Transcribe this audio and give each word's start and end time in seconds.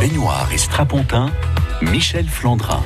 Baignoire 0.00 0.48
et 0.50 0.56
Strapontin, 0.56 1.30
Michel 1.82 2.26
Flandrin. 2.26 2.82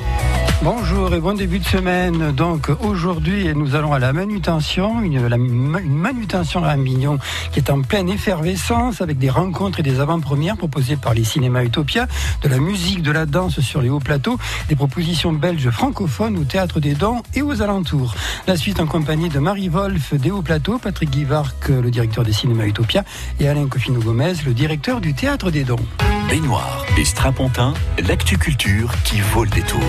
Bonjour 0.61 1.13
et 1.13 1.21
bon 1.21 1.33
début 1.33 1.59
de 1.59 1.63
semaine. 1.63 2.33
Donc 2.33 2.69
aujourd'hui, 2.81 3.55
nous 3.55 3.73
allons 3.75 3.93
à 3.93 3.99
la 3.99 4.11
manutention, 4.11 5.01
une, 5.01 5.25
manutention 5.29 6.65
à 6.65 6.75
Mignon 6.75 7.17
qui 7.53 7.59
est 7.59 7.69
en 7.69 7.81
pleine 7.83 8.09
effervescence 8.09 8.99
avec 8.99 9.17
des 9.17 9.29
rencontres 9.29 9.79
et 9.79 9.83
des 9.83 10.01
avant-premières 10.01 10.57
proposées 10.57 10.97
par 10.97 11.13
les 11.13 11.23
cinémas 11.23 11.63
Utopia, 11.63 12.07
de 12.41 12.49
la 12.49 12.57
musique, 12.57 13.01
de 13.01 13.11
la 13.11 13.25
danse 13.25 13.61
sur 13.61 13.81
les 13.81 13.89
hauts 13.89 13.99
plateaux, 13.99 14.37
des 14.67 14.75
propositions 14.75 15.31
belges 15.31 15.69
francophones 15.69 16.37
au 16.37 16.43
théâtre 16.43 16.81
des 16.81 16.95
Dons 16.95 17.23
et 17.33 17.41
aux 17.41 17.61
alentours. 17.61 18.13
La 18.45 18.57
suite 18.57 18.81
en 18.81 18.87
compagnie 18.87 19.29
de 19.29 19.39
Marie 19.39 19.69
Wolf 19.69 20.15
des 20.15 20.31
hauts 20.31 20.41
plateaux, 20.41 20.79
Patrick 20.79 21.11
Guivarc, 21.11 21.69
le 21.69 21.89
directeur 21.91 22.25
des 22.25 22.33
cinémas 22.33 22.65
Utopia, 22.65 23.05
et 23.39 23.47
Alain 23.47 23.67
Cofino 23.67 24.01
Gomez, 24.01 24.33
le 24.45 24.53
directeur 24.53 24.99
du 24.99 25.13
théâtre 25.13 25.49
des 25.49 25.63
Dons. 25.63 25.85
Baignoire 26.29 26.83
et 26.97 27.05
Strapontin, 27.05 27.73
l'actu 28.07 28.37
culture 28.37 28.91
qui 29.03 29.21
vaut 29.21 29.43
le 29.43 29.49
détour. 29.51 29.81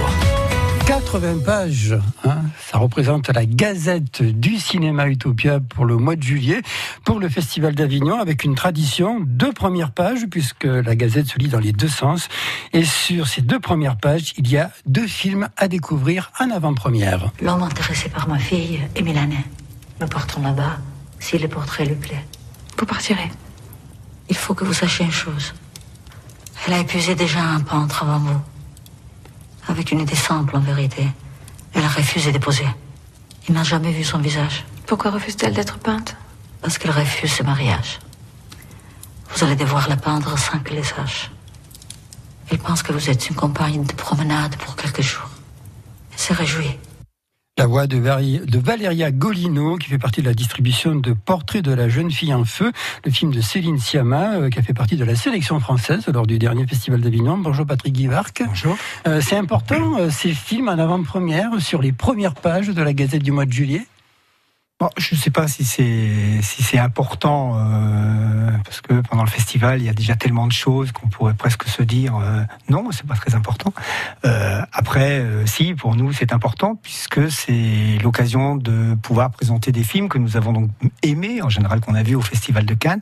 80 0.86 1.38
pages, 1.44 1.96
hein, 2.24 2.42
ça 2.58 2.78
représente 2.78 3.28
la 3.30 3.46
gazette 3.46 4.22
du 4.22 4.58
cinéma 4.58 5.08
Utopia 5.08 5.60
pour 5.60 5.86
le 5.86 5.96
mois 5.96 6.14
de 6.14 6.22
juillet, 6.22 6.60
pour 7.04 7.20
le 7.20 7.28
Festival 7.30 7.74
d'Avignon, 7.74 8.20
avec 8.20 8.44
une 8.44 8.54
tradition, 8.54 9.20
deux 9.20 9.52
premières 9.52 9.92
pages, 9.92 10.26
puisque 10.30 10.64
la 10.64 10.94
gazette 10.94 11.26
se 11.26 11.38
lit 11.38 11.48
dans 11.48 11.58
les 11.58 11.72
deux 11.72 11.88
sens. 11.88 12.28
Et 12.74 12.84
sur 12.84 13.26
ces 13.26 13.40
deux 13.40 13.58
premières 13.58 13.96
pages, 13.96 14.34
il 14.36 14.48
y 14.50 14.58
a 14.58 14.70
deux 14.84 15.06
films 15.06 15.48
à 15.56 15.68
découvrir 15.68 16.32
en 16.38 16.50
avant-première. 16.50 17.32
L'homme 17.40 17.62
intéressé 17.62 18.10
par 18.10 18.28
ma 18.28 18.38
fille 18.38 18.80
est 18.94 19.02
Milanais. 19.02 19.44
Nous 20.00 20.06
partons 20.06 20.42
là-bas, 20.42 20.78
si 21.18 21.38
le 21.38 21.48
portrait 21.48 21.86
lui 21.86 21.94
plaît. 21.94 22.24
Vous 22.78 22.86
partirez. 22.86 23.30
Il 24.28 24.36
faut 24.36 24.54
que 24.54 24.64
vous 24.64 24.74
sachiez 24.74 25.06
une 25.06 25.12
chose. 25.12 25.54
Elle 26.66 26.72
a 26.72 26.78
épuisé 26.80 27.14
déjà 27.14 27.42
un 27.42 27.60
peintre 27.60 28.02
avant 28.02 28.18
vous 28.18 28.40
avec 29.68 29.92
une 29.92 30.00
idée 30.00 30.16
simple 30.16 30.56
en 30.56 30.60
vérité. 30.60 31.06
Elle 31.74 31.84
a 31.84 31.88
refusé 31.88 32.32
de 32.32 32.38
poser. 32.38 32.66
Il 33.48 33.54
n'a 33.54 33.62
jamais 33.62 33.92
vu 33.92 34.02
son 34.02 34.18
visage. 34.18 34.64
Pourquoi 34.86 35.12
refuse-t-elle 35.12 35.54
d'être 35.54 35.78
peinte? 35.78 36.16
Parce 36.62 36.78
qu'elle 36.78 36.90
refuse 36.90 37.32
ce 37.32 37.42
mariage. 37.44 38.00
Vous 39.30 39.44
allez 39.44 39.54
devoir 39.54 39.88
la 39.88 39.96
peindre 39.96 40.36
sans 40.38 40.58
qu'elle 40.58 40.78
le 40.78 40.84
sache. 40.84 41.30
Elle 42.50 42.58
pense 42.58 42.82
que 42.82 42.92
vous 42.92 43.10
êtes 43.10 43.28
une 43.28 43.36
compagne 43.36 43.84
de 43.84 43.92
promenade 43.92 44.56
pour 44.56 44.74
quelques 44.74 45.02
jours. 45.02 45.30
Elle 46.12 46.18
se 46.18 46.32
réjouit. 46.32 46.78
La 47.58 47.64
voix 47.64 47.86
de, 47.86 47.96
Valeria 48.58 49.10
Golino, 49.10 49.78
qui 49.78 49.88
fait 49.88 49.96
partie 49.96 50.20
de 50.20 50.26
la 50.26 50.34
distribution 50.34 50.94
de 50.94 51.14
Portrait 51.14 51.62
de 51.62 51.72
la 51.72 51.88
jeune 51.88 52.10
fille 52.10 52.34
en 52.34 52.44
feu, 52.44 52.70
le 53.02 53.10
film 53.10 53.32
de 53.32 53.40
Céline 53.40 53.78
Sciamma, 53.78 54.34
euh, 54.34 54.50
qui 54.50 54.58
a 54.58 54.62
fait 54.62 54.74
partie 54.74 54.96
de 54.96 55.04
la 55.06 55.16
sélection 55.16 55.58
française 55.58 56.06
lors 56.12 56.26
du 56.26 56.38
dernier 56.38 56.66
Festival 56.66 57.00
d'Avignon. 57.00 57.38
Bonjour 57.38 57.64
Patrick 57.64 57.94
Guivarc. 57.94 58.42
Bonjour. 58.46 58.76
Euh, 59.08 59.22
c'est 59.22 59.36
important, 59.36 59.98
euh, 59.98 60.10
ces 60.10 60.34
films 60.34 60.68
en 60.68 60.72
avant-première, 60.72 61.58
sur 61.58 61.80
les 61.80 61.92
premières 61.92 62.34
pages 62.34 62.68
de 62.68 62.82
la 62.82 62.92
Gazette 62.92 63.22
du 63.22 63.32
mois 63.32 63.46
de 63.46 63.52
juillet 63.52 63.86
Bon, 64.78 64.90
je 64.98 65.14
ne 65.14 65.18
sais 65.18 65.30
pas 65.30 65.48
si 65.48 65.64
c'est 65.64 66.42
si 66.42 66.62
c'est 66.62 66.76
important 66.76 67.56
euh, 67.56 68.50
parce 68.62 68.82
que 68.82 69.00
pendant 69.00 69.22
le 69.22 69.30
festival 69.30 69.80
il 69.80 69.86
y 69.86 69.88
a 69.88 69.94
déjà 69.94 70.16
tellement 70.16 70.46
de 70.46 70.52
choses 70.52 70.92
qu'on 70.92 71.08
pourrait 71.08 71.32
presque 71.32 71.64
se 71.66 71.82
dire 71.82 72.14
euh, 72.16 72.42
non 72.68 72.90
c'est 72.92 73.06
pas 73.06 73.14
très 73.14 73.34
important. 73.34 73.72
Euh, 74.26 74.60
après 74.74 75.20
euh, 75.20 75.46
si 75.46 75.72
pour 75.72 75.96
nous 75.96 76.12
c'est 76.12 76.30
important 76.34 76.74
puisque 76.76 77.30
c'est 77.30 77.96
l'occasion 78.02 78.54
de 78.54 78.94
pouvoir 78.96 79.30
présenter 79.30 79.72
des 79.72 79.82
films 79.82 80.10
que 80.10 80.18
nous 80.18 80.36
avons 80.36 80.52
donc 80.52 80.70
aimés 81.02 81.40
en 81.40 81.48
général 81.48 81.80
qu'on 81.80 81.94
a 81.94 82.02
vus 82.02 82.16
au 82.16 82.20
festival 82.20 82.66
de 82.66 82.74
Cannes 82.74 83.00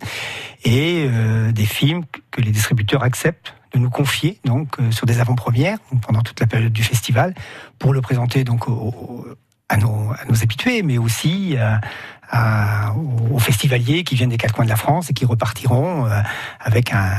et 0.62 1.08
euh, 1.08 1.50
des 1.50 1.66
films 1.66 2.04
que 2.30 2.40
les 2.40 2.52
distributeurs 2.52 3.02
acceptent 3.02 3.52
de 3.72 3.80
nous 3.80 3.90
confier 3.90 4.38
donc 4.44 4.78
euh, 4.78 4.92
sur 4.92 5.06
des 5.06 5.18
avant-premières 5.18 5.78
pendant 6.06 6.22
toute 6.22 6.38
la 6.38 6.46
période 6.46 6.72
du 6.72 6.84
festival 6.84 7.34
pour 7.80 7.92
le 7.92 8.00
présenter 8.00 8.44
donc 8.44 8.68
au, 8.68 8.72
au 8.74 9.26
à 9.68 9.76
nos, 9.76 10.12
à 10.12 10.42
habitués, 10.42 10.82
mais 10.82 10.98
aussi 10.98 11.56
à, 11.56 11.80
à, 12.30 12.94
aux 13.30 13.38
festivaliers 13.38 14.04
qui 14.04 14.14
viennent 14.14 14.30
des 14.30 14.36
quatre 14.36 14.54
coins 14.54 14.64
de 14.64 14.70
la 14.70 14.76
France 14.76 15.10
et 15.10 15.14
qui 15.14 15.24
repartiront 15.24 16.06
euh, 16.06 16.20
avec 16.60 16.92
un, 16.92 17.10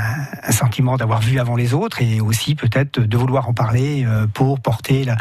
un 0.43 0.51
sentiment 0.51 0.97
d'avoir 0.97 1.21
vu 1.21 1.39
avant 1.39 1.55
les 1.55 1.73
autres 1.73 2.01
et 2.01 2.21
aussi 2.21 2.55
peut-être 2.55 2.99
de 2.99 3.17
vouloir 3.17 3.47
en 3.47 3.53
parler 3.53 4.03
euh, 4.05 4.27
pour 4.27 4.59
porter 4.59 5.03
la, 5.03 5.17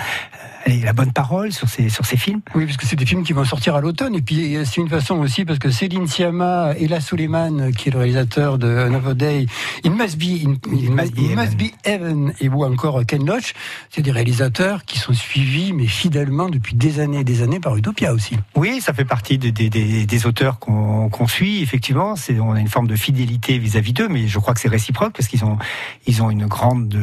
la 0.66 0.92
bonne 0.92 1.12
parole 1.12 1.52
sur 1.52 1.68
ces, 1.68 1.88
sur 1.88 2.06
ces 2.06 2.16
films. 2.16 2.40
Oui, 2.54 2.64
parce 2.64 2.76
que 2.76 2.86
c'est 2.86 2.96
des 2.96 3.06
films 3.06 3.22
qui 3.22 3.32
vont 3.32 3.44
sortir 3.44 3.76
à 3.76 3.80
l'automne. 3.80 4.14
Et 4.14 4.22
puis 4.22 4.56
c'est 4.64 4.80
une 4.80 4.88
façon 4.88 5.16
aussi, 5.16 5.44
parce 5.44 5.58
que 5.58 5.70
Céline 5.70 6.06
Sciamma 6.06 6.72
et 6.78 6.88
La 6.88 7.00
Suleiman, 7.00 7.70
qui 7.72 7.88
est 7.88 7.92
le 7.92 7.98
réalisateur 7.98 8.58
de 8.58 8.68
Another 8.68 9.14
Day, 9.14 9.46
It 9.84 9.92
Must 9.92 10.18
Be, 10.18 10.46
in, 10.46 10.52
it 10.72 10.90
must, 10.90 11.12
it 11.18 11.36
must 11.36 11.56
be 11.56 11.72
Heaven, 11.84 12.32
et 12.40 12.48
ou 12.48 12.64
encore 12.64 13.04
Ken 13.06 13.26
Loach, 13.26 13.52
c'est 13.90 14.02
des 14.02 14.10
réalisateurs 14.12 14.84
qui 14.84 14.98
sont 14.98 15.12
suivis, 15.12 15.72
mais 15.72 15.86
fidèlement 15.86 16.48
depuis 16.48 16.74
des 16.74 17.00
années 17.00 17.20
et 17.20 17.24
des 17.24 17.42
années 17.42 17.60
par 17.60 17.76
Utopia 17.76 18.12
aussi. 18.12 18.38
Oui, 18.56 18.80
ça 18.80 18.92
fait 18.94 19.04
partie 19.04 19.36
des, 19.38 19.52
des, 19.52 19.68
des, 19.68 19.83
des 20.06 20.26
auteurs 20.26 20.58
qu'on 20.58 21.08
qu 21.08 21.28
suit, 21.28 21.62
effectivement. 21.62 22.16
C'est, 22.16 22.38
on 22.40 22.52
a 22.52 22.60
une 22.60 22.68
forme 22.68 22.86
de 22.86 22.96
fidélité 22.96 23.58
vis-à-vis 23.58 23.92
d'eux, 23.92 24.08
mais 24.08 24.28
je 24.28 24.38
crois 24.38 24.54
que 24.54 24.60
c'est 24.60 24.68
réciproque 24.68 25.14
parce 25.16 25.28
qu'ils 25.28 25.44
ont, 25.44 25.58
ils 26.06 26.22
ont 26.22 26.30
une 26.30 26.46
grande 26.46 26.96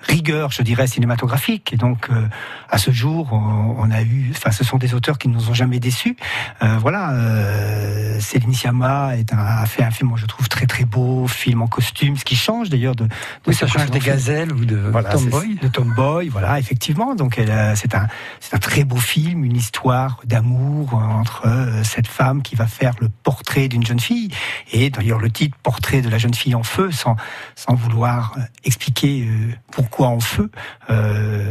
rigueur, 0.00 0.50
je 0.50 0.62
dirais, 0.62 0.86
cinématographique. 0.86 1.72
Et 1.72 1.76
donc, 1.76 2.08
euh, 2.10 2.26
à 2.68 2.78
ce 2.78 2.90
jour, 2.90 3.32
on 3.32 3.90
a 3.90 4.02
eu, 4.02 4.30
enfin, 4.30 4.50
ce 4.50 4.64
sont 4.64 4.78
des 4.78 4.94
auteurs 4.94 5.18
qui 5.18 5.28
ne 5.28 5.34
nous 5.34 5.50
ont 5.50 5.54
jamais 5.54 5.80
déçus. 5.80 6.16
Euh, 6.62 6.76
voilà, 6.78 7.12
euh, 7.12 8.18
Céline 8.20 8.52
Sciamma 8.52 9.16
est 9.16 9.32
un, 9.32 9.38
a 9.38 9.66
fait 9.66 9.82
un 9.82 9.90
film, 9.90 10.10
moi, 10.10 10.18
je 10.20 10.26
trouve 10.26 10.48
très 10.48 10.66
très 10.66 10.84
beau, 10.84 11.26
film 11.26 11.62
en 11.62 11.66
costume, 11.66 12.16
ce 12.16 12.24
qui 12.24 12.36
change 12.36 12.70
d'ailleurs 12.70 12.94
de, 12.94 13.04
de 13.04 13.10
oui, 13.46 13.54
ça 13.54 13.66
change 13.66 13.90
des 13.90 13.98
gazelles 13.98 14.52
ou 14.52 14.64
de 14.64 14.76
voilà, 14.76 15.10
Tomboy. 15.10 15.56
De 15.62 15.68
Tomboy, 15.68 16.28
voilà, 16.28 16.58
effectivement. 16.58 17.14
Donc, 17.14 17.40
c'est 17.74 17.94
un, 17.94 18.06
c'est 18.40 18.54
un 18.54 18.58
très 18.58 18.84
beau 18.84 18.96
film, 18.96 19.44
une 19.44 19.56
histoire 19.56 20.20
d'amour 20.24 20.94
entre 20.94 21.46
euh, 21.46 21.82
cette 21.84 22.08
femme 22.10 22.42
qui 22.42 22.54
va 22.54 22.66
faire 22.66 22.94
le 23.00 23.08
portrait 23.08 23.68
d'une 23.68 23.86
jeune 23.86 24.00
fille 24.00 24.30
et 24.72 24.90
d'ailleurs 24.90 25.18
le 25.18 25.30
titre 25.30 25.56
Portrait 25.62 26.02
de 26.02 26.08
la 26.08 26.18
jeune 26.18 26.34
fille 26.34 26.54
en 26.54 26.62
feu, 26.62 26.90
sans 26.90 27.16
sans 27.54 27.74
vouloir 27.74 28.34
euh, 28.36 28.40
expliquer 28.64 29.26
euh, 29.26 29.52
pourquoi 29.72 30.08
en 30.08 30.20
feu 30.20 30.50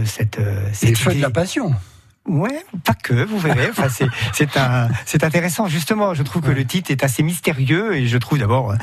cette, 0.06 0.40
cette 0.74 0.90
le 0.90 0.96
feu 0.96 1.14
de 1.16 1.22
la 1.22 1.30
passion. 1.30 1.74
Ouais, 2.28 2.64
pas 2.86 2.94
que, 2.94 3.26
vous 3.26 3.40
verrez. 3.40 3.70
Enfin, 3.80 3.88
c'est 5.06 5.24
intéressant 5.24 5.68
justement. 5.68 6.14
Je 6.14 6.24
trouve 6.24 6.42
que 6.42 6.52
le 6.52 6.66
titre 6.66 6.92
est 6.92 7.04
assez 7.04 7.24
mystérieux 7.24 7.96
et 7.96 8.08
je 8.08 8.18
trouve 8.18 8.40
d'abord, 8.40 8.74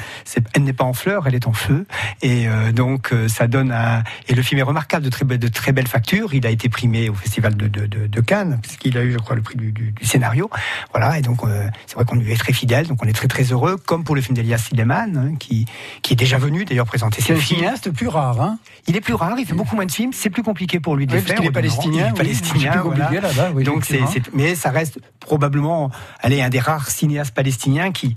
elle 0.55 0.65
n'est 0.65 0.73
pas 0.73 0.85
en 0.85 0.93
fleurs, 0.93 1.27
elle 1.27 1.35
est 1.35 1.47
en 1.47 1.53
feu 1.53 1.87
et 2.23 2.49
euh, 2.49 2.73
donc 2.73 3.13
ça 3.29 3.47
donne 3.47 3.73
un 3.73 4.03
et 4.29 4.35
le 4.35 4.43
film 4.43 4.59
est 4.59 4.65
remarquable 4.65 5.05
de 5.05 5.11
très 5.11 5.25
de 5.25 5.49
très 5.49 5.73
belle 5.73 5.87
facture. 5.87 6.35
Il 6.35 6.47
a 6.47 6.51
été 6.51 6.69
primé 6.69 7.09
au 7.09 7.15
festival 7.15 7.57
de 7.57 7.69
de, 7.69 7.87
de, 7.87 8.07
de 8.07 8.21
Cannes 8.21 8.59
puisqu'il 8.63 8.97
a 8.99 9.03
eu, 9.03 9.13
je 9.13 9.19
crois, 9.19 9.37
le 9.37 9.43
prix 9.43 9.57
du, 9.57 9.73
du, 9.73 9.93
du 9.93 10.05
scénario. 10.05 10.51
Voilà 10.93 11.19
et 11.19 11.23
donc 11.23 11.45
euh, 11.45 11.69
c'est 11.87 11.95
vrai 11.95 12.05
qu'on 12.05 12.17
lui 12.17 12.33
est 12.33 12.37
très 12.37 12.53
fidèle, 12.53 12.87
donc 12.87 13.03
on 13.05 13.09
est 13.09 13.13
très 13.13 13.29
très 13.29 13.45
heureux. 13.45 13.77
Comme 13.77 14.05
pour 14.05 14.15
le 14.15 14.23
film 14.23 14.35
d'Elias 14.35 14.59
Sildeman 14.59 15.17
hein, 15.17 15.37
qui 15.39 15.67
qui 16.03 16.15
est 16.15 16.17
déjà 16.17 16.39
venu 16.39 16.65
d'ailleurs 16.65 16.87
présenter 16.87 17.23
ses 17.23 17.37
films. 17.37 17.71
C'est 17.83 17.93
plus 17.93 18.09
rare. 18.09 18.41
Hein 18.41 18.59
il 18.89 18.97
est 18.97 19.01
plus 19.01 19.15
rare, 19.15 19.37
il 19.39 19.47
fait 19.47 19.55
beaucoup 19.55 19.75
moins 19.75 19.87
de 19.87 19.93
films. 19.93 20.13
C'est 20.13 20.31
plus 20.31 20.43
compliqué 20.43 20.79
pour 20.79 20.97
lui 20.97 21.07
de 21.07 21.13
oui, 21.13 21.19
les 21.19 21.25
faire. 21.25 21.39
Il 21.41 21.47
est 21.47 21.51
palestinien. 21.51 22.07
Il 22.07 22.11
est 22.11 22.17
palestinien. 22.17 22.71
Oui, 22.75 22.79
plus 22.79 22.89
compliqué, 22.89 23.19
voilà. 23.21 23.26
Là-bas, 23.29 23.53
oui, 23.55 23.65
Donc 23.65 23.85
c'est, 23.85 24.01
mais 24.33 24.55
ça 24.55 24.71
reste 24.71 24.99
probablement, 25.21 25.91
allez, 26.21 26.43
un 26.43 26.49
des 26.49 26.61
rares 26.61 26.89
cinéastes 26.91 27.35
palestiniens 27.35 27.93
qui 27.93 28.17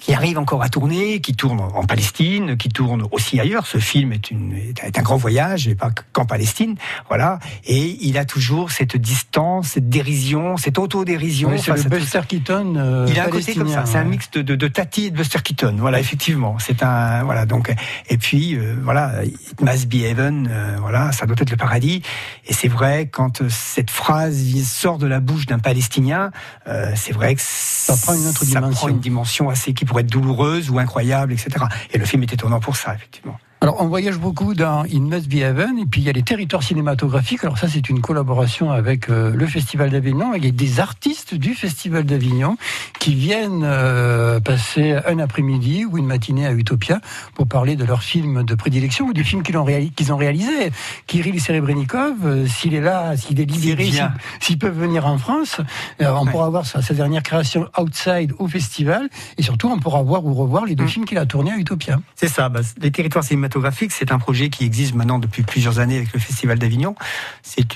qui 0.00 0.14
arrive 0.14 0.38
encore 0.38 0.62
à 0.62 0.68
tourner, 0.68 1.20
qui 1.20 1.34
tourne 1.34 1.60
en 1.60 1.84
Palestine, 1.84 2.56
qui 2.56 2.68
tourne 2.68 3.06
aussi 3.10 3.40
ailleurs. 3.40 3.66
Ce 3.66 3.78
film 3.78 4.12
est, 4.12 4.30
une, 4.30 4.54
est 4.54 4.98
un 4.98 5.02
grand 5.02 5.16
voyage, 5.16 5.68
et 5.68 5.74
pas 5.74 5.90
qu'en 6.12 6.26
Palestine, 6.26 6.76
voilà. 7.08 7.38
Et 7.64 7.96
il 8.00 8.18
a 8.18 8.24
toujours 8.24 8.70
cette 8.70 8.96
distance, 8.96 9.68
cette 9.68 9.88
dérision, 9.88 10.56
cette 10.56 10.78
autodérision. 10.78 11.50
Oui, 11.50 11.58
c'est 11.58 11.72
le 11.72 11.88
Buster 11.88 12.20
Keaton. 12.28 12.74
Euh, 12.76 13.06
il 13.08 13.18
a 13.18 13.24
un 13.24 13.28
côté 13.28 13.54
comme 13.54 13.68
ça. 13.68 13.86
C'est 13.86 13.98
un 13.98 14.04
mix 14.04 14.30
de, 14.32 14.42
de, 14.42 14.54
de, 14.54 14.68
Tati 14.68 15.06
et 15.06 15.10
de 15.10 15.16
Buster 15.16 15.40
Keaton. 15.42 15.76
Voilà, 15.78 15.98
effectivement. 15.98 16.56
C'est 16.58 16.82
un 16.82 17.24
voilà 17.24 17.46
donc 17.46 17.74
et 18.08 18.18
puis 18.18 18.54
euh, 18.54 18.76
voilà, 18.82 19.24
it 19.24 19.60
must 19.60 19.88
be 19.88 20.02
heaven. 20.02 20.48
Euh, 20.50 20.76
voilà, 20.80 21.12
ça 21.12 21.26
doit 21.26 21.36
être 21.38 21.50
le 21.50 21.56
paradis. 21.56 22.02
Et 22.46 22.52
c'est 22.52 22.68
vrai 22.68 23.08
quand 23.10 23.48
cette 23.48 23.90
phrase 23.90 24.36
sort 24.64 24.98
de 24.98 25.06
la 25.06 25.20
bouche 25.20 25.46
d'un 25.46 25.58
Palestinien, 25.58 26.30
euh, 26.68 26.92
c'est 26.94 27.12
vrai 27.12 27.34
que 27.34 27.40
ça 27.42 27.96
prend 27.96 28.14
une 28.14 28.26
autre 28.26 28.44
ça 28.44 28.60
dimension. 28.60 28.70
prend 28.72 28.88
une 28.88 29.00
dimension 29.00 29.50
assez 29.50 29.72
qui 29.72 29.85
pourrait 29.86 30.02
être 30.02 30.10
douloureuse 30.10 30.70
ou 30.70 30.78
incroyable, 30.78 31.32
etc. 31.32 31.64
Et 31.92 31.98
le 31.98 32.04
film 32.04 32.22
est 32.22 32.32
étonnant 32.32 32.60
pour 32.60 32.76
ça, 32.76 32.94
effectivement. 32.94 33.38
Alors, 33.62 33.80
on 33.80 33.86
voyage 33.88 34.18
beaucoup 34.18 34.52
dans 34.52 34.82
In 34.82 35.00
Must 35.00 35.28
Be 35.30 35.36
Heaven, 35.36 35.78
et 35.78 35.86
puis 35.86 36.02
il 36.02 36.04
y 36.04 36.10
a 36.10 36.12
les 36.12 36.22
territoires 36.22 36.62
cinématographiques. 36.62 37.42
Alors 37.42 37.56
ça, 37.56 37.68
c'est 37.68 37.88
une 37.88 38.02
collaboration 38.02 38.70
avec 38.70 39.08
euh, 39.08 39.30
le 39.34 39.46
Festival 39.46 39.88
d'Avignon. 39.88 40.34
Il 40.34 40.44
y 40.44 40.48
a 40.48 40.50
des 40.50 40.78
artistes 40.78 41.34
du 41.34 41.54
Festival 41.54 42.04
d'Avignon 42.04 42.58
qui 42.98 43.14
viennent 43.14 43.62
euh, 43.64 44.40
passer 44.40 44.98
un 45.06 45.18
après-midi 45.18 45.86
ou 45.86 45.96
une 45.96 46.04
matinée 46.04 46.46
à 46.46 46.52
Utopia 46.52 47.00
pour 47.34 47.46
parler 47.46 47.76
de 47.76 47.84
leurs 47.84 48.02
films 48.02 48.44
de 48.44 48.54
prédilection 48.54 49.06
ou 49.06 49.14
des 49.14 49.24
films 49.24 49.42
qu'ils 49.42 49.56
ont, 49.56 49.64
réali 49.64 49.90
qu 49.90 50.12
ont 50.12 50.18
réalisés. 50.18 50.70
Kirill 51.06 51.40
Serebrennikov, 51.40 52.12
euh, 52.26 52.46
s'il 52.46 52.74
est 52.74 52.82
là, 52.82 53.16
s'il 53.16 53.40
est 53.40 53.50
libéré, 53.50 53.90
s'il 54.38 54.58
peut 54.58 54.68
venir 54.68 55.06
en 55.06 55.16
France, 55.16 55.62
on 55.98 56.04
ouais. 56.04 56.30
pourra 56.30 56.50
voir 56.50 56.66
sa, 56.66 56.82
sa, 56.82 56.92
dernière 56.92 57.22
création 57.22 57.68
Outside 57.78 58.34
au 58.38 58.48
festival, 58.48 59.08
et 59.38 59.42
surtout 59.42 59.70
on 59.70 59.78
pourra 59.78 60.02
voir 60.02 60.26
ou 60.26 60.34
revoir 60.34 60.66
les 60.66 60.74
deux 60.74 60.84
mmh. 60.84 60.88
films 60.88 61.04
qu'il 61.06 61.18
a 61.18 61.24
tournés 61.24 61.52
à 61.52 61.56
Utopia. 61.56 62.00
C'est 62.16 62.28
ça, 62.28 62.50
bah, 62.50 62.60
les 62.82 62.90
territoires 62.90 63.24
cinématographiques 63.24 63.45
c'est 63.90 64.12
un 64.12 64.18
projet 64.18 64.48
qui 64.48 64.64
existe 64.64 64.94
maintenant 64.94 65.18
depuis 65.18 65.42
plusieurs 65.42 65.78
années 65.78 65.96
avec 65.96 66.12
le 66.12 66.20
Festival 66.20 66.58
d'Avignon. 66.58 66.94
C'est 67.42 67.66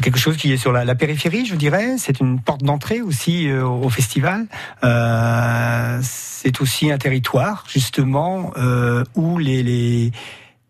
quelque 0.00 0.18
chose 0.18 0.36
qui 0.36 0.52
est 0.52 0.56
sur 0.56 0.72
la, 0.72 0.94
périphérie, 0.94 1.46
je 1.46 1.54
dirais. 1.54 1.96
C'est 1.98 2.20
une 2.20 2.40
porte 2.40 2.62
d'entrée 2.62 3.02
aussi 3.02 3.48
euh, 3.48 3.64
au 3.64 3.90
festival. 3.90 4.46
Euh, 4.84 5.98
c'est 6.02 6.60
aussi 6.60 6.90
un 6.90 6.98
territoire, 6.98 7.64
justement, 7.68 8.52
euh, 8.56 9.04
où 9.14 9.38
les 9.38 10.12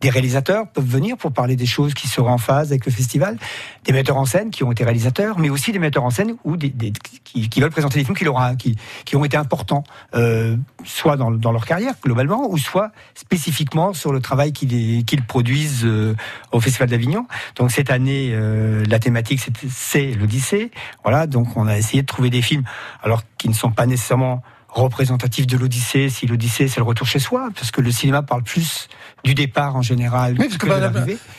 des 0.03 0.11
réalisateurs 0.11 0.67
peuvent 0.67 0.85
venir 0.85 1.17
pour 1.17 1.33
parler 1.33 1.55
des 1.55 1.65
choses 1.65 1.95
qui 1.95 2.09
seront 2.09 2.33
en 2.33 2.39
phase 2.39 2.73
avec 2.73 2.85
le 2.85 2.93
festival, 2.93 3.39
des 3.85 3.93
metteurs 3.93 4.17
en 4.17 4.27
scène 4.27 4.51
qui 4.51 4.65
ont 4.65 4.73
été 4.73 4.83
réalisateurs, 4.83 5.39
mais 5.39 5.49
aussi 5.49 5.71
des 5.71 5.79
metteurs 5.79 6.03
en 6.03 6.11
scène 6.11 6.35
ou 6.45 6.57
des, 6.57 6.71
des 6.71 6.93
qui, 7.25 7.49
qui, 7.49 7.61
veulent 7.61 7.71
présenter 7.71 8.01
des 8.01 8.05
films 8.05 8.17
qui, 8.17 8.25
leur 8.25 8.57
qui, 8.59 8.77
qui 9.05 9.15
ont 9.15 9.25
été 9.25 9.37
importants, 9.37 9.85
euh, 10.15 10.57
soit 10.85 11.17
dans, 11.17 11.31
dans, 11.31 11.53
leur 11.53 11.65
carrière 11.65 11.95
globalement, 12.03 12.51
ou 12.51 12.59
soit 12.59 12.91
spécifiquement 13.15 13.93
sur 13.93 14.13
le 14.13 14.21
travail 14.21 14.53
qu'ils 14.53 15.05
qu'ils 15.05 15.25
produisent 15.25 15.85
euh, 15.85 16.17
au 16.51 16.61
Festival 16.61 16.89
d'Avignon. 16.89 17.27
Donc 17.55 17.71
cette 17.71 17.91
année, 17.91 18.33
euh, 18.33 18.85
la 18.89 18.99
thématique 18.99 19.41
c'est 19.71 20.15
l'Odyssée. 20.15 20.73
Voilà, 21.05 21.29
donc 21.29 21.57
on 21.57 21.69
a 21.69 21.79
essayé 21.79 22.03
de 22.03 22.09
trouver 22.09 22.31
des 22.31 22.43
films, 22.43 22.65
alors 23.03 23.23
qui 23.39 23.49
ne 23.49 23.55
sont 23.55 23.71
pas 23.71 23.87
nécessairement 23.87 24.43
représentatifs 24.73 25.47
de 25.47 25.57
l'Odyssée, 25.57 26.09
si 26.09 26.27
l'Odyssée 26.27 26.67
c'est 26.69 26.81
le 26.81 26.85
retour 26.85 27.07
chez 27.07 27.19
soi, 27.19 27.51
parce 27.55 27.71
que 27.71 27.81
le 27.81 27.91
cinéma 27.91 28.23
parle 28.23 28.43
plus 28.43 28.89
du 29.25 29.35
départ 29.35 29.77
en 29.77 29.83
général. 29.83 30.33
Oui, 30.39 30.47
parce 30.47 30.57
que, 30.59 30.67
que 30.67 30.71
bah, 30.71 30.91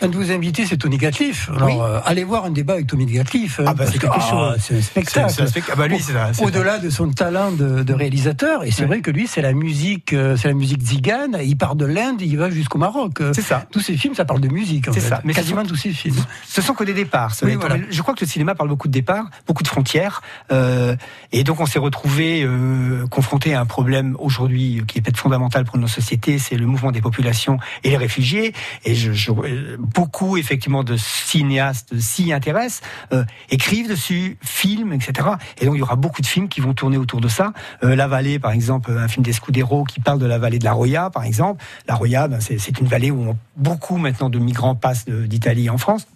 un 0.01 0.07
de 0.07 0.15
vos 0.15 0.31
invités, 0.31 0.65
c'est 0.65 0.77
Tony 0.77 0.97
Gatliff. 0.97 1.49
Alors, 1.49 1.67
Oui. 1.67 1.75
euh, 1.81 1.99
allez 2.05 2.23
voir 2.23 2.45
un 2.45 2.51
débat 2.51 2.73
avec 2.73 2.87
Tony 2.87 3.05
Gatliff. 3.05 3.59
Ah 3.65 3.73
bah, 3.73 3.85
c'est 3.91 3.99
quelque 3.99 4.21
chose. 4.21 4.55
C'est 4.59 4.77
un 4.77 4.81
spectacle. 4.81 5.31
C'est- 5.33 5.41
un 5.41 5.47
spectacle. 5.47 5.79
Ah 5.83 5.87
bah, 5.87 6.31
Au-delà 6.45 6.77
de 6.79 6.89
son 6.89 7.09
talent 7.11 7.51
de, 7.51 7.83
de 7.83 7.93
réalisateur, 7.93 8.63
et 8.63 8.71
c'est 8.71 8.81
Ouais. 8.83 8.87
vrai 8.87 9.01
que 9.01 9.11
lui, 9.11 9.27
c'est 9.27 9.41
la 9.41 9.53
musique, 9.53 10.13
euh, 10.13 10.37
c'est 10.37 10.47
la 10.47 10.53
musique 10.53 10.81
zigane. 10.81 11.37
Il 11.43 11.57
part 11.57 11.75
de 11.75 11.85
l'Inde, 11.85 12.21
il 12.21 12.37
va 12.37 12.49
jusqu'au 12.49 12.77
Maroc. 12.77 13.19
Euh, 13.21 13.31
C'est 13.35 13.41
ça. 13.41 13.65
Tous 13.71 13.79
ces 13.81 13.97
films, 13.97 14.15
ça 14.15 14.25
parle 14.25 14.39
de 14.41 14.47
musique. 14.49 14.85
C'est 14.93 14.99
ça. 15.01 15.19
Mais 15.23 15.33
quasiment 15.33 15.63
tous 15.65 15.75
ces 15.75 15.91
films. 15.91 16.15
Ce 16.47 16.61
sont 16.61 16.73
que 16.73 16.83
des 16.83 16.93
départs. 16.93 17.33
Oui, 17.43 17.55
voilà. 17.55 17.75
Je 17.89 18.01
crois 18.01 18.13
que 18.13 18.23
le 18.23 18.27
cinéma 18.29 18.55
parle 18.55 18.69
beaucoup 18.69 18.87
de 18.87 18.93
départs, 18.93 19.25
beaucoup 19.47 19.63
de 19.63 19.67
frontières, 19.67 20.21
euh, 20.51 20.95
et 21.31 21.43
donc 21.43 21.59
on 21.59 21.65
s'est 21.65 21.79
retrouvé 21.79 22.45
euh, 23.23 23.33
confronté 23.33 23.53
à 23.53 23.61
un 23.61 23.65
problème 23.65 24.15
aujourd'hui 24.19 24.83
qui 24.87 24.97
est 24.97 25.01
peut-être 25.01 25.17
fondamental 25.17 25.63
pour 25.63 25.77
nos 25.77 25.87
sociétés, 25.87 26.39
c'est 26.39 26.55
le 26.55 26.65
mouvement 26.65 26.91
des 26.91 27.01
populations 27.01 27.57
et 27.83 27.89
les 27.89 27.97
réfugiés. 27.97 28.53
Et 28.83 28.95
je, 28.95 29.13
je- 29.13 29.31
beaucoup 29.77 30.35
effectivement 30.37 30.83
de 30.83 30.97
cinéastes 30.97 31.97
s'y 31.99 32.33
intéressent, 32.33 32.81
euh, 33.13 33.23
écrivent 33.49 33.87
dessus, 33.89 34.37
filment, 34.41 34.93
etc. 34.93 35.29
Et 35.59 35.65
donc 35.65 35.75
il 35.75 35.79
y 35.79 35.81
aura 35.81 35.95
beaucoup 35.95 36.21
de 36.21 36.27
films 36.27 36.49
qui 36.49 36.59
vont 36.61 36.73
tourner 36.73 36.97
autour 36.97 37.21
de 37.21 37.29
ça. 37.29 37.53
Euh, 37.83 37.95
la 37.95 38.07
vallée, 38.07 38.39
par 38.39 38.51
exemple, 38.51 38.91
un 38.91 39.07
film 39.07 39.23
d'Escudero 39.23 39.83
qui 39.85 39.99
parle 39.99 40.19
de 40.19 40.25
la 40.25 40.37
vallée 40.37 40.59
de 40.59 40.65
la 40.65 40.73
Roya, 40.73 41.09
par 41.09 41.23
exemple. 41.23 41.63
La 41.87 41.95
Roya, 41.95 42.27
ben, 42.27 42.39
c'est 42.41 42.79
une 42.79 42.87
vallée 42.87 43.11
où 43.11 43.35
beaucoup 43.55 43.97
maintenant 43.97 44.29
de 44.29 44.39
migrants 44.39 44.75
passent 44.75 45.05
d'Italie 45.05 45.69
en 45.69 45.77
France. 45.77 46.07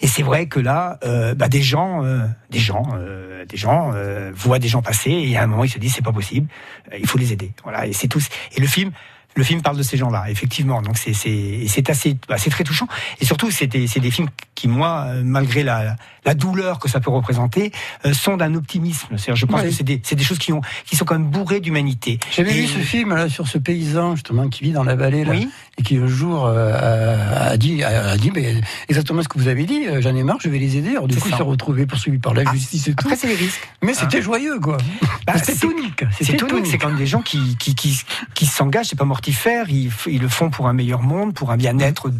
Et 0.00 0.06
c'est 0.06 0.22
vrai 0.22 0.46
que 0.46 0.60
là, 0.60 0.98
euh, 1.04 1.34
bah, 1.34 1.48
des 1.48 1.62
gens, 1.62 2.04
euh, 2.04 2.26
des 2.50 2.58
gens, 2.58 2.84
euh, 2.94 3.44
des 3.44 3.56
gens 3.56 3.92
euh, 3.94 4.30
voient 4.34 4.58
des 4.58 4.68
gens 4.68 4.82
passer 4.82 5.10
et 5.10 5.36
à 5.36 5.42
un 5.42 5.46
moment 5.46 5.64
ils 5.64 5.70
se 5.70 5.78
disent 5.78 5.94
c'est 5.94 6.04
pas 6.04 6.12
possible, 6.12 6.48
euh, 6.92 6.98
il 6.98 7.06
faut 7.06 7.18
les 7.18 7.32
aider. 7.32 7.52
Voilà, 7.64 7.86
et 7.86 7.92
c'est 7.92 8.08
tout. 8.08 8.20
Et 8.56 8.60
le 8.60 8.66
film, 8.66 8.92
le 9.38 9.44
film 9.44 9.62
parle 9.62 9.76
de 9.78 9.82
ces 9.84 9.96
gens-là, 9.96 10.24
effectivement. 10.28 10.82
Donc 10.82 10.98
c'est 10.98 11.12
c'est 11.14 11.88
assez, 11.90 12.16
bah, 12.28 12.36
c'est 12.38 12.50
très 12.50 12.64
touchant. 12.64 12.88
Et 13.20 13.24
surtout 13.24 13.50
c'est 13.52 13.68
des 13.68 13.86
c'est 13.86 14.00
des 14.00 14.10
films 14.10 14.28
qui 14.56 14.66
moi, 14.66 15.04
euh, 15.06 15.22
malgré 15.24 15.62
la 15.62 15.94
la 16.24 16.34
douleur 16.34 16.78
que 16.80 16.88
ça 16.88 16.98
peut 17.00 17.10
représenter, 17.10 17.70
euh, 18.04 18.12
sont 18.12 18.36
d'un 18.36 18.54
optimisme. 18.54 19.06
C'est-à-dire, 19.16 19.36
je 19.36 19.46
pense 19.46 19.62
Oui. 19.62 19.68
que 19.68 19.74
c'est 19.74 19.84
des 19.84 20.00
c'est 20.02 20.16
des 20.16 20.24
choses 20.24 20.38
qui 20.38 20.52
ont 20.52 20.60
qui 20.86 20.96
sont 20.96 21.04
quand 21.04 21.14
même 21.18 21.30
bourrées 21.30 21.60
d'humanité. 21.60 22.18
J'avais 22.36 22.52
vu 22.52 22.66
ce 22.66 22.80
film 22.80 23.14
là 23.14 23.28
sur 23.28 23.46
ce 23.46 23.58
paysan 23.58 24.16
justement 24.16 24.48
qui 24.48 24.64
vit 24.64 24.72
dans 24.72 24.82
la 24.84 24.96
vallée 24.96 25.24
là, 25.24 25.30
Oui. 25.32 25.48
et 25.78 25.82
qui 25.84 25.96
un 25.96 26.08
jour 26.08 26.46
euh, 26.46 26.74
a, 26.74 27.50
a 27.50 27.56
dit 27.56 27.84
a, 27.84 28.10
a 28.10 28.16
dit 28.16 28.32
mais 28.34 28.60
exactement 28.88 29.22
ce 29.22 29.28
que 29.28 29.38
vous 29.38 29.46
avez 29.48 29.64
dit. 29.66 29.82
J'en 30.00 30.14
ai 30.16 30.24
marre, 30.24 30.38
je 30.40 30.48
vais 30.48 30.58
les 30.58 30.76
aider. 30.76 30.90
Alors 30.90 31.06
du 31.06 31.14
coup, 31.14 31.28
ça. 31.28 31.34
il 31.34 31.36
s'est 31.36 31.42
retrouvé 31.44 31.86
poursuivi 31.86 32.18
par 32.18 32.34
la 32.34 32.42
Ah, 32.44 32.52
justice 32.52 32.88
et 32.88 32.94
tout. 32.94 33.06
Après 33.06 33.16
c'est 33.16 33.28
les 33.28 33.36
risques. 33.36 33.62
Mais 33.82 33.94
c'était 33.94 34.20
joyeux 34.20 34.58
quoi. 34.58 34.78
Bah, 35.26 35.34
c'est- 35.42 35.60
tonique. 35.60 36.04
C'est 36.20 36.36
tonique, 36.36 36.66
c'est 36.66 36.78
quand 36.78 36.88
même 36.88 36.98
des 36.98 37.06
gens 37.06 37.22
qui, 37.22 37.56
qui, 37.58 37.74
qui, 37.76 38.00
qui 38.34 38.46
s'engagent, 38.46 38.86
c'est 38.88 38.98
pas 38.98 39.04
mortifère, 39.04 39.27
ils, 39.68 39.88
f- 39.88 40.08
ils 40.08 40.20
le 40.20 40.28
font 40.28 40.50
pour 40.50 40.68
un 40.68 40.72
meilleur 40.72 41.02
monde, 41.02 41.34
pour 41.34 41.50
un 41.50 41.56
bien-être 41.56 42.10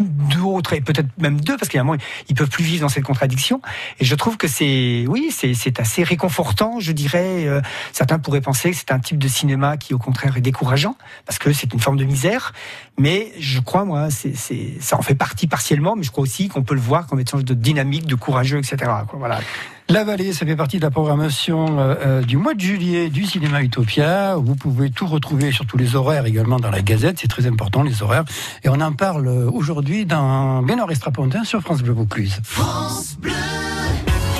d'autres, 0.00 0.72
et 0.72 0.80
peut-être 0.80 1.08
même 1.18 1.40
d'eux, 1.40 1.56
parce 1.56 1.68
moment, 1.84 1.96
ils 2.28 2.34
peuvent 2.34 2.48
plus 2.48 2.64
vivre 2.64 2.82
dans 2.82 2.88
cette 2.88 3.04
contradiction. 3.04 3.60
Et 4.00 4.04
je 4.04 4.14
trouve 4.14 4.36
que 4.36 4.48
c'est, 4.48 5.04
oui, 5.08 5.30
c'est 5.30 5.80
assez 5.80 6.02
réconfortant, 6.02 6.80
je 6.80 6.92
dirais. 6.92 7.46
Euh, 7.46 7.60
certains 7.92 8.18
pourraient 8.18 8.40
penser 8.40 8.70
que 8.70 8.76
c'est 8.76 8.92
un 8.92 8.98
type 8.98 9.18
de 9.18 9.28
cinéma 9.28 9.76
qui, 9.76 9.94
au 9.94 9.98
contraire, 9.98 10.36
est 10.36 10.40
décourageant, 10.42 10.96
parce 11.26 11.38
que 11.38 11.52
c'est 11.52 11.72
une 11.72 11.80
forme 11.80 11.96
de 11.96 12.04
misère. 12.04 12.52
Mais 12.98 13.32
je 13.38 13.60
crois, 13.60 13.84
moi, 13.84 14.10
c'est, 14.10 14.34
ça 14.80 14.98
en 14.98 15.02
fait 15.02 15.14
partie 15.14 15.46
partiellement, 15.46 15.96
mais 15.96 16.02
je 16.02 16.10
crois 16.10 16.22
aussi 16.22 16.48
qu'on 16.48 16.62
peut 16.62 16.74
le 16.74 16.80
voir 16.80 17.06
comme 17.06 17.20
étant 17.20 17.38
de 17.38 17.54
dynamique, 17.54 18.06
de 18.06 18.14
courageux, 18.14 18.58
etc. 18.58 18.76
quoi. 19.08 19.18
Voilà. 19.18 19.40
La 19.88 20.04
Vallée, 20.04 20.32
ça 20.32 20.46
fait 20.46 20.56
partie 20.56 20.78
de 20.78 20.82
la 20.82 20.90
programmation 20.90 21.78
euh, 21.78 21.94
euh, 22.00 22.22
du 22.22 22.36
mois 22.36 22.54
de 22.54 22.60
juillet 22.60 23.10
du 23.10 23.24
cinéma 23.24 23.62
Utopia. 23.62 24.36
Vous 24.36 24.54
pouvez 24.54 24.90
tout 24.90 25.06
retrouver 25.06 25.52
sur 25.52 25.66
tous 25.66 25.76
les 25.76 25.96
horaires 25.96 26.24
également 26.24 26.58
dans 26.58 26.70
la 26.70 26.80
Gazette. 26.80 27.18
C'est 27.20 27.28
très 27.28 27.46
important 27.46 27.82
les 27.82 28.02
horaires. 28.02 28.24
Et 28.62 28.68
on 28.68 28.80
en 28.80 28.92
parle 28.92 29.26
euh, 29.26 29.50
aujourd'hui 29.50 30.06
dans 30.06 30.62
Bénard 30.62 30.90
Estrapontin 30.90 31.44
sur 31.44 31.60
France 31.60 31.82
Bleu 31.82 31.92
Vaucluse. 31.92 32.40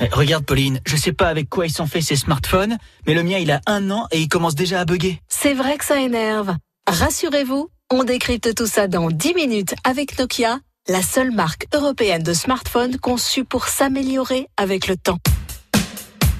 Regarde 0.12 0.44
Pauline, 0.44 0.80
je 0.86 0.96
sais 0.96 1.12
pas 1.12 1.28
avec 1.28 1.48
quoi 1.48 1.66
ils 1.66 1.72
sont 1.72 1.86
faits 1.86 2.02
ces 2.02 2.16
smartphones, 2.16 2.78
mais 3.06 3.14
le 3.14 3.22
mien 3.22 3.38
il 3.38 3.50
a 3.50 3.60
un 3.66 3.90
an 3.90 4.06
et 4.10 4.20
il 4.20 4.28
commence 4.28 4.54
déjà 4.54 4.80
à 4.80 4.84
bugger. 4.84 5.20
C'est 5.28 5.54
vrai 5.54 5.78
que 5.78 5.84
ça 5.84 6.00
énerve. 6.00 6.54
Rassurez-vous, 6.88 7.68
on 7.90 8.04
décrypte 8.04 8.54
tout 8.54 8.66
ça 8.66 8.88
dans 8.88 9.10
10 9.10 9.34
minutes 9.34 9.74
avec 9.84 10.18
Nokia, 10.18 10.60
la 10.88 11.02
seule 11.02 11.30
marque 11.30 11.66
européenne 11.74 12.22
de 12.22 12.32
smartphones 12.32 12.96
conçue 12.98 13.44
pour 13.44 13.68
s'améliorer 13.68 14.48
avec 14.56 14.86
le 14.86 14.96
temps. 14.96 15.18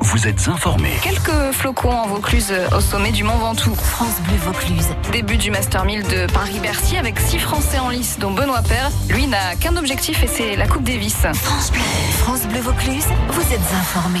vous 0.00 0.26
êtes 0.26 0.48
informés. 0.48 0.94
Quelques 1.02 1.52
flocons 1.52 1.92
en 1.92 2.06
Vaucluse 2.06 2.52
au 2.76 2.80
sommet 2.80 3.12
du 3.12 3.24
Mont 3.24 3.36
Ventoux. 3.36 3.74
France 3.74 4.20
Bleu 4.26 4.36
Vaucluse. 4.44 4.88
Début 5.12 5.36
du 5.36 5.50
Master 5.50 5.84
1000 5.84 6.02
de 6.02 6.32
Paris-Bercy 6.32 6.96
avec 6.96 7.18
six 7.18 7.38
Français 7.38 7.78
en 7.78 7.88
lice, 7.88 8.18
dont 8.18 8.32
Benoît 8.32 8.62
Père. 8.62 8.90
Lui 9.08 9.26
n'a 9.26 9.56
qu'un 9.56 9.76
objectif 9.76 10.22
et 10.22 10.26
c'est 10.26 10.56
la 10.56 10.66
Coupe 10.66 10.84
Davis. 10.84 11.16
France 11.34 11.70
Bleu. 11.70 11.80
France 12.18 12.42
Bleu 12.42 12.60
Vaucluse, 12.60 13.06
vous 13.30 13.52
êtes 13.52 13.74
informés. 13.80 14.20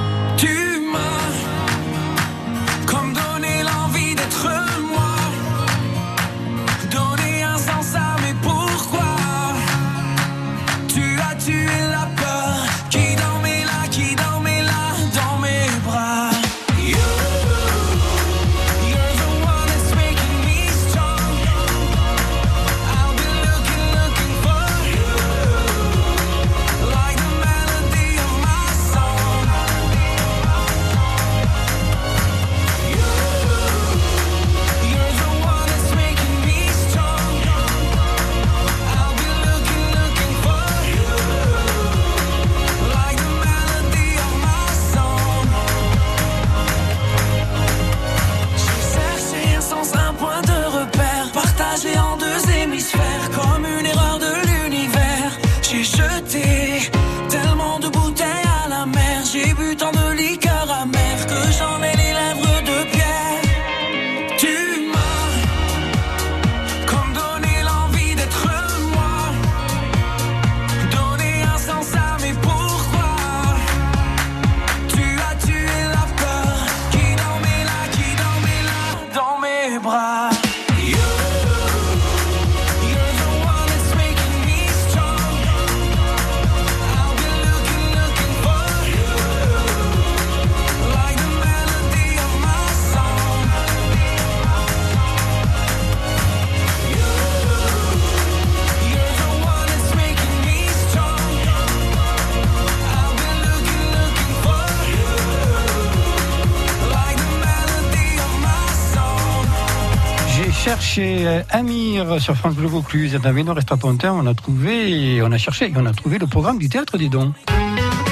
Amir 111.49 112.21
sur 112.21 112.35
France 112.35 112.55
Bleu 112.55 112.67
Vaucluse. 112.67 113.13
Dans 113.21 113.33
Vénor 113.33 113.57
Estrapontin, 113.57 114.13
on 114.13 114.25
a 114.25 114.33
trouvé, 114.33 115.21
on 115.23 115.31
a 115.31 115.37
cherché 115.37 115.65
et 115.65 115.73
on 115.75 115.85
a 115.85 115.93
trouvé 115.93 116.17
le 116.17 116.27
programme 116.27 116.57
du 116.57 116.69
Théâtre 116.69 116.97
des 116.97 117.09
Dons. 117.09 117.33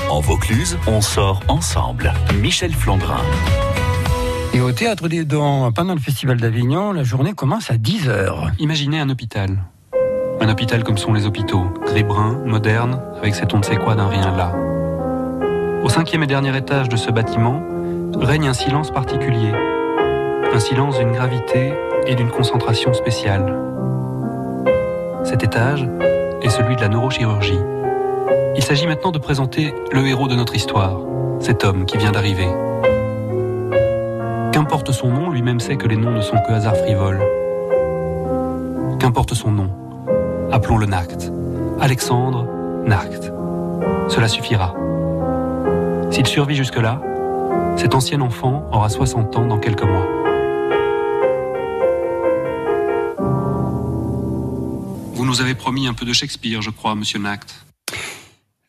En 0.09 0.19
Vaucluse, 0.21 0.77
on 0.87 1.01
sort 1.01 1.41
ensemble. 1.47 2.13
Michel 2.41 2.73
Flandrin. 2.73 3.21
Et 4.53 4.61
au 4.61 4.71
Théâtre 4.71 5.07
des 5.07 5.25
Dons, 5.25 5.71
pendant 5.71 5.93
le 5.93 5.99
Festival 5.99 6.37
d'Avignon, 6.37 6.91
la 6.91 7.03
journée 7.03 7.33
commence 7.33 7.69
à 7.69 7.75
10h. 7.75 8.51
Imaginez 8.59 8.99
un 8.99 9.09
hôpital. 9.09 9.57
Un 10.41 10.49
hôpital 10.49 10.83
comme 10.83 10.97
sont 10.97 11.13
les 11.13 11.25
hôpitaux, 11.25 11.67
gris-brun, 11.85 12.39
moderne, 12.45 13.01
avec 13.17 13.35
cet 13.35 13.53
on 13.53 13.59
ne 13.59 13.63
sait 13.63 13.75
quoi 13.75 13.95
d'un 13.95 14.07
rien 14.07 14.35
là. 14.35 14.55
Au 15.83 15.89
cinquième 15.89 16.23
et 16.23 16.27
dernier 16.27 16.55
étage 16.57 16.89
de 16.89 16.95
ce 16.95 17.11
bâtiment 17.11 17.61
règne 18.15 18.47
un 18.47 18.53
silence 18.53 18.91
particulier. 18.91 19.51
Un 20.53 20.59
silence 20.59 20.97
d'une 20.97 21.11
gravité 21.11 21.73
et 22.07 22.15
d'une 22.15 22.29
concentration 22.29 22.93
spéciale. 22.93 23.53
Cet 25.23 25.43
étage 25.43 25.87
est 26.41 26.49
celui 26.49 26.75
de 26.75 26.81
la 26.81 26.89
neurochirurgie. 26.89 27.59
Il 28.55 28.63
s'agit 28.63 28.87
maintenant 28.87 29.11
de 29.11 29.19
présenter 29.19 29.73
le 29.91 30.05
héros 30.07 30.27
de 30.27 30.35
notre 30.35 30.55
histoire, 30.55 30.99
cet 31.39 31.63
homme 31.63 31.85
qui 31.85 31.97
vient 31.97 32.11
d'arriver. 32.11 32.47
Qu'importe 34.51 34.91
son 34.91 35.09
nom, 35.09 35.29
lui-même 35.29 35.59
sait 35.59 35.77
que 35.77 35.87
les 35.87 35.95
noms 35.95 36.11
ne 36.11 36.21
sont 36.21 36.37
que 36.47 36.51
hasard 36.51 36.75
frivole. 36.75 37.19
Qu'importe 38.99 39.33
son 39.33 39.51
nom, 39.51 39.69
appelons-le 40.51 40.85
Nacht. 40.85 41.31
Alexandre 41.79 42.45
Nacht. 42.85 43.31
Cela 44.09 44.27
suffira. 44.27 44.73
S'il 46.09 46.25
survit 46.27 46.55
jusque-là, 46.55 46.99
cet 47.77 47.95
ancien 47.95 48.19
enfant 48.21 48.65
aura 48.71 48.89
60 48.89 49.37
ans 49.37 49.45
dans 49.45 49.59
quelques 49.59 49.83
mois. 49.83 50.28
Nous 55.29 55.41
avez 55.41 55.53
promis 55.53 55.87
un 55.87 55.93
peu 55.93 56.05
de 56.05 56.13
Shakespeare, 56.13 56.59
je 56.63 56.71
crois, 56.71 56.95
monsieur 56.95 57.19
Nacht. 57.19 57.63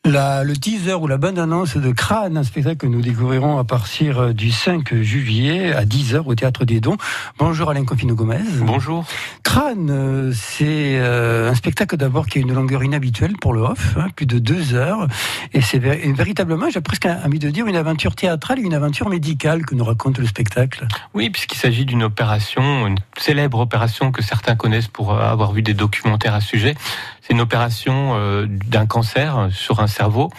La, 0.05 0.43
le 0.43 0.55
teaser 0.55 0.93
ou 0.93 1.07
la 1.07 1.17
bande-annonce 1.17 1.75
de 1.75 1.91
Crâne, 1.91 2.37
un 2.37 2.43
spectacle 2.43 2.77
que 2.77 2.85
nous 2.85 3.01
découvrirons 3.01 3.57
à 3.57 3.63
partir 3.63 4.33
du 4.35 4.51
5 4.51 4.93
juillet 5.01 5.73
à 5.73 5.85
10h 5.85 6.23
au 6.25 6.35
Théâtre 6.35 6.65
des 6.65 6.79
Dons. 6.79 6.97
Bonjour 7.39 7.71
Alain 7.71 7.83
Confino-Gomez. 7.83 8.43
Bonjour. 8.59 9.05
Crâne, 9.51 9.89
euh, 9.91 10.31
c'est 10.33 10.97
euh, 10.97 11.51
un 11.51 11.55
spectacle 11.55 11.97
d'abord 11.97 12.25
qui 12.25 12.37
a 12.37 12.41
une 12.41 12.53
longueur 12.53 12.85
inhabituelle 12.85 13.33
pour 13.35 13.51
le 13.51 13.59
off, 13.59 13.97
hein, 13.97 14.07
plus 14.15 14.25
de 14.25 14.39
deux 14.39 14.75
heures. 14.75 15.09
Et 15.51 15.59
c'est 15.59 15.77
véritablement, 15.77 16.69
j'ai 16.69 16.79
presque 16.79 17.05
envie 17.05 17.37
de 17.37 17.49
dire, 17.49 17.67
une 17.67 17.75
aventure 17.75 18.15
théâtrale 18.15 18.59
et 18.59 18.61
une 18.61 18.73
aventure 18.73 19.09
médicale 19.09 19.65
que 19.65 19.75
nous 19.75 19.83
raconte 19.83 20.19
le 20.19 20.25
spectacle. 20.25 20.87
Oui, 21.13 21.29
puisqu'il 21.29 21.57
s'agit 21.57 21.83
d'une 21.83 22.03
opération, 22.03 22.87
une 22.87 22.95
célèbre 23.17 23.59
opération 23.59 24.13
que 24.13 24.23
certains 24.23 24.55
connaissent 24.55 24.87
pour 24.87 25.19
avoir 25.19 25.51
vu 25.51 25.61
des 25.61 25.73
documentaires 25.73 26.33
à 26.33 26.39
ce 26.39 26.47
sujet. 26.47 26.75
C'est 27.19 27.33
une 27.33 27.41
opération 27.41 28.13
euh, 28.15 28.45
d'un 28.47 28.85
cancer 28.85 29.49
sur 29.51 29.81
un 29.81 29.87
cerveau. 29.87 30.31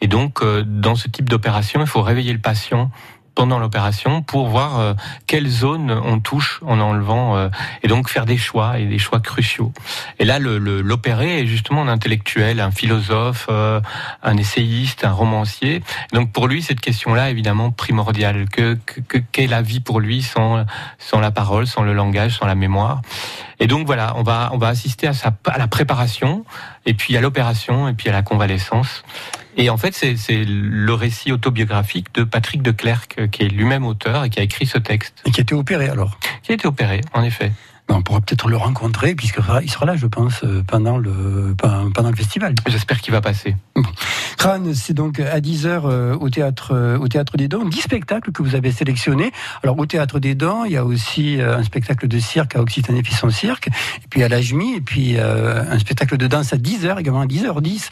Et 0.00 0.08
donc, 0.08 0.42
euh, 0.42 0.62
dans 0.66 0.94
ce 0.94 1.08
type 1.08 1.28
d'opération, 1.28 1.80
il 1.80 1.86
faut 1.86 2.02
réveiller 2.02 2.32
le 2.32 2.38
patient 2.38 2.90
pendant 3.36 3.60
l'opération 3.60 4.22
pour 4.22 4.48
voir 4.48 4.80
euh, 4.80 4.94
quelle 5.28 5.48
zone 5.48 5.92
on 5.92 6.18
touche 6.18 6.60
en 6.66 6.80
enlevant 6.80 7.48
et 7.82 7.88
donc 7.88 8.08
faire 8.08 8.26
des 8.26 8.36
choix 8.36 8.80
et 8.80 8.86
des 8.86 8.98
choix 8.98 9.20
cruciaux. 9.20 9.72
Et 10.18 10.24
là, 10.24 10.40
l'opéré 10.40 11.40
est 11.40 11.46
justement 11.46 11.82
un 11.82 11.88
intellectuel, 11.88 12.58
un 12.60 12.72
philosophe, 12.72 13.48
un 13.48 14.36
essayiste, 14.36 15.04
un 15.04 15.12
romancier. 15.12 15.82
Donc 16.12 16.32
pour 16.32 16.48
lui, 16.48 16.62
cette 16.62 16.80
question-là, 16.80 17.30
évidemment, 17.30 17.70
primordiale. 17.70 18.46
Que 18.48 18.78
qu'est 19.32 19.46
la 19.46 19.62
vie 19.62 19.80
pour 19.80 20.00
lui 20.00 20.22
sans 20.22 20.64
sans 20.98 21.20
la 21.20 21.30
parole, 21.30 21.66
sans 21.66 21.82
le 21.82 21.92
langage, 21.92 22.32
sans 22.38 22.46
la 22.46 22.54
mémoire? 22.54 23.02
Et 23.60 23.66
donc 23.66 23.86
voilà, 23.86 24.14
on 24.16 24.22
va 24.22 24.50
on 24.52 24.58
va 24.58 24.68
assister 24.68 25.06
à, 25.06 25.12
sa, 25.12 25.32
à 25.46 25.58
la 25.58 25.68
préparation, 25.68 26.44
et 26.86 26.94
puis 26.94 27.16
à 27.16 27.20
l'opération, 27.20 27.88
et 27.88 27.94
puis 27.94 28.08
à 28.08 28.12
la 28.12 28.22
convalescence. 28.22 29.02
Et 29.56 29.70
en 29.70 29.78
fait, 29.78 29.94
c'est 29.94 30.44
le 30.46 30.92
récit 30.92 31.32
autobiographique 31.32 32.14
de 32.14 32.24
Patrick 32.24 32.62
de 32.62 32.70
Clercq, 32.70 33.30
qui 33.30 33.42
est 33.42 33.48
lui-même 33.48 33.86
auteur 33.86 34.24
et 34.24 34.30
qui 34.30 34.38
a 34.38 34.42
écrit 34.42 34.66
ce 34.66 34.78
texte. 34.78 35.22
Et 35.24 35.30
qui 35.30 35.40
a 35.40 35.42
été 35.42 35.54
opéré 35.54 35.88
alors? 35.88 36.18
Qui 36.42 36.52
a 36.52 36.54
été 36.54 36.66
opéré, 36.66 37.00
en 37.14 37.22
effet. 37.22 37.52
On 37.88 38.02
pourra 38.02 38.20
peut-être 38.20 38.48
le 38.48 38.56
rencontrer, 38.56 39.14
puisqu'il 39.14 39.70
sera 39.70 39.86
là, 39.86 39.96
je 39.96 40.06
pense, 40.06 40.42
euh, 40.42 40.62
pendant 40.66 40.98
le, 40.98 41.54
pendant 41.56 42.10
le 42.10 42.16
festival. 42.16 42.54
J'espère 42.66 43.00
qu'il 43.00 43.12
va 43.12 43.20
passer. 43.20 43.54
Crâne, 44.36 44.74
c'est 44.74 44.92
donc 44.92 45.20
à 45.20 45.38
10h 45.40 45.82
euh, 45.84 46.16
au 46.16 46.28
théâtre, 46.28 46.72
euh, 46.74 46.98
au 46.98 47.06
théâtre 47.06 47.36
des 47.36 47.46
Dents. 47.46 47.64
10 47.64 47.80
spectacles 47.80 48.32
que 48.32 48.42
vous 48.42 48.56
avez 48.56 48.72
sélectionnés. 48.72 49.30
Alors, 49.62 49.78
au 49.78 49.86
théâtre 49.86 50.18
des 50.18 50.34
Dents, 50.34 50.64
il 50.64 50.72
y 50.72 50.76
a 50.76 50.84
aussi 50.84 51.38
un 51.40 51.62
spectacle 51.62 52.08
de 52.08 52.18
cirque 52.18 52.56
à 52.56 52.60
Occitanie 52.60 53.02
son 53.06 53.30
cirque, 53.30 53.68
et 53.68 54.08
puis 54.10 54.22
à 54.24 54.28
l'Ajmi, 54.28 54.74
et 54.74 54.80
puis 54.80 55.18
un 55.18 55.78
spectacle 55.78 56.16
de 56.16 56.26
danse 56.26 56.52
à 56.52 56.56
10h, 56.56 56.98
également 56.98 57.20
à 57.20 57.26
10h10 57.26 57.88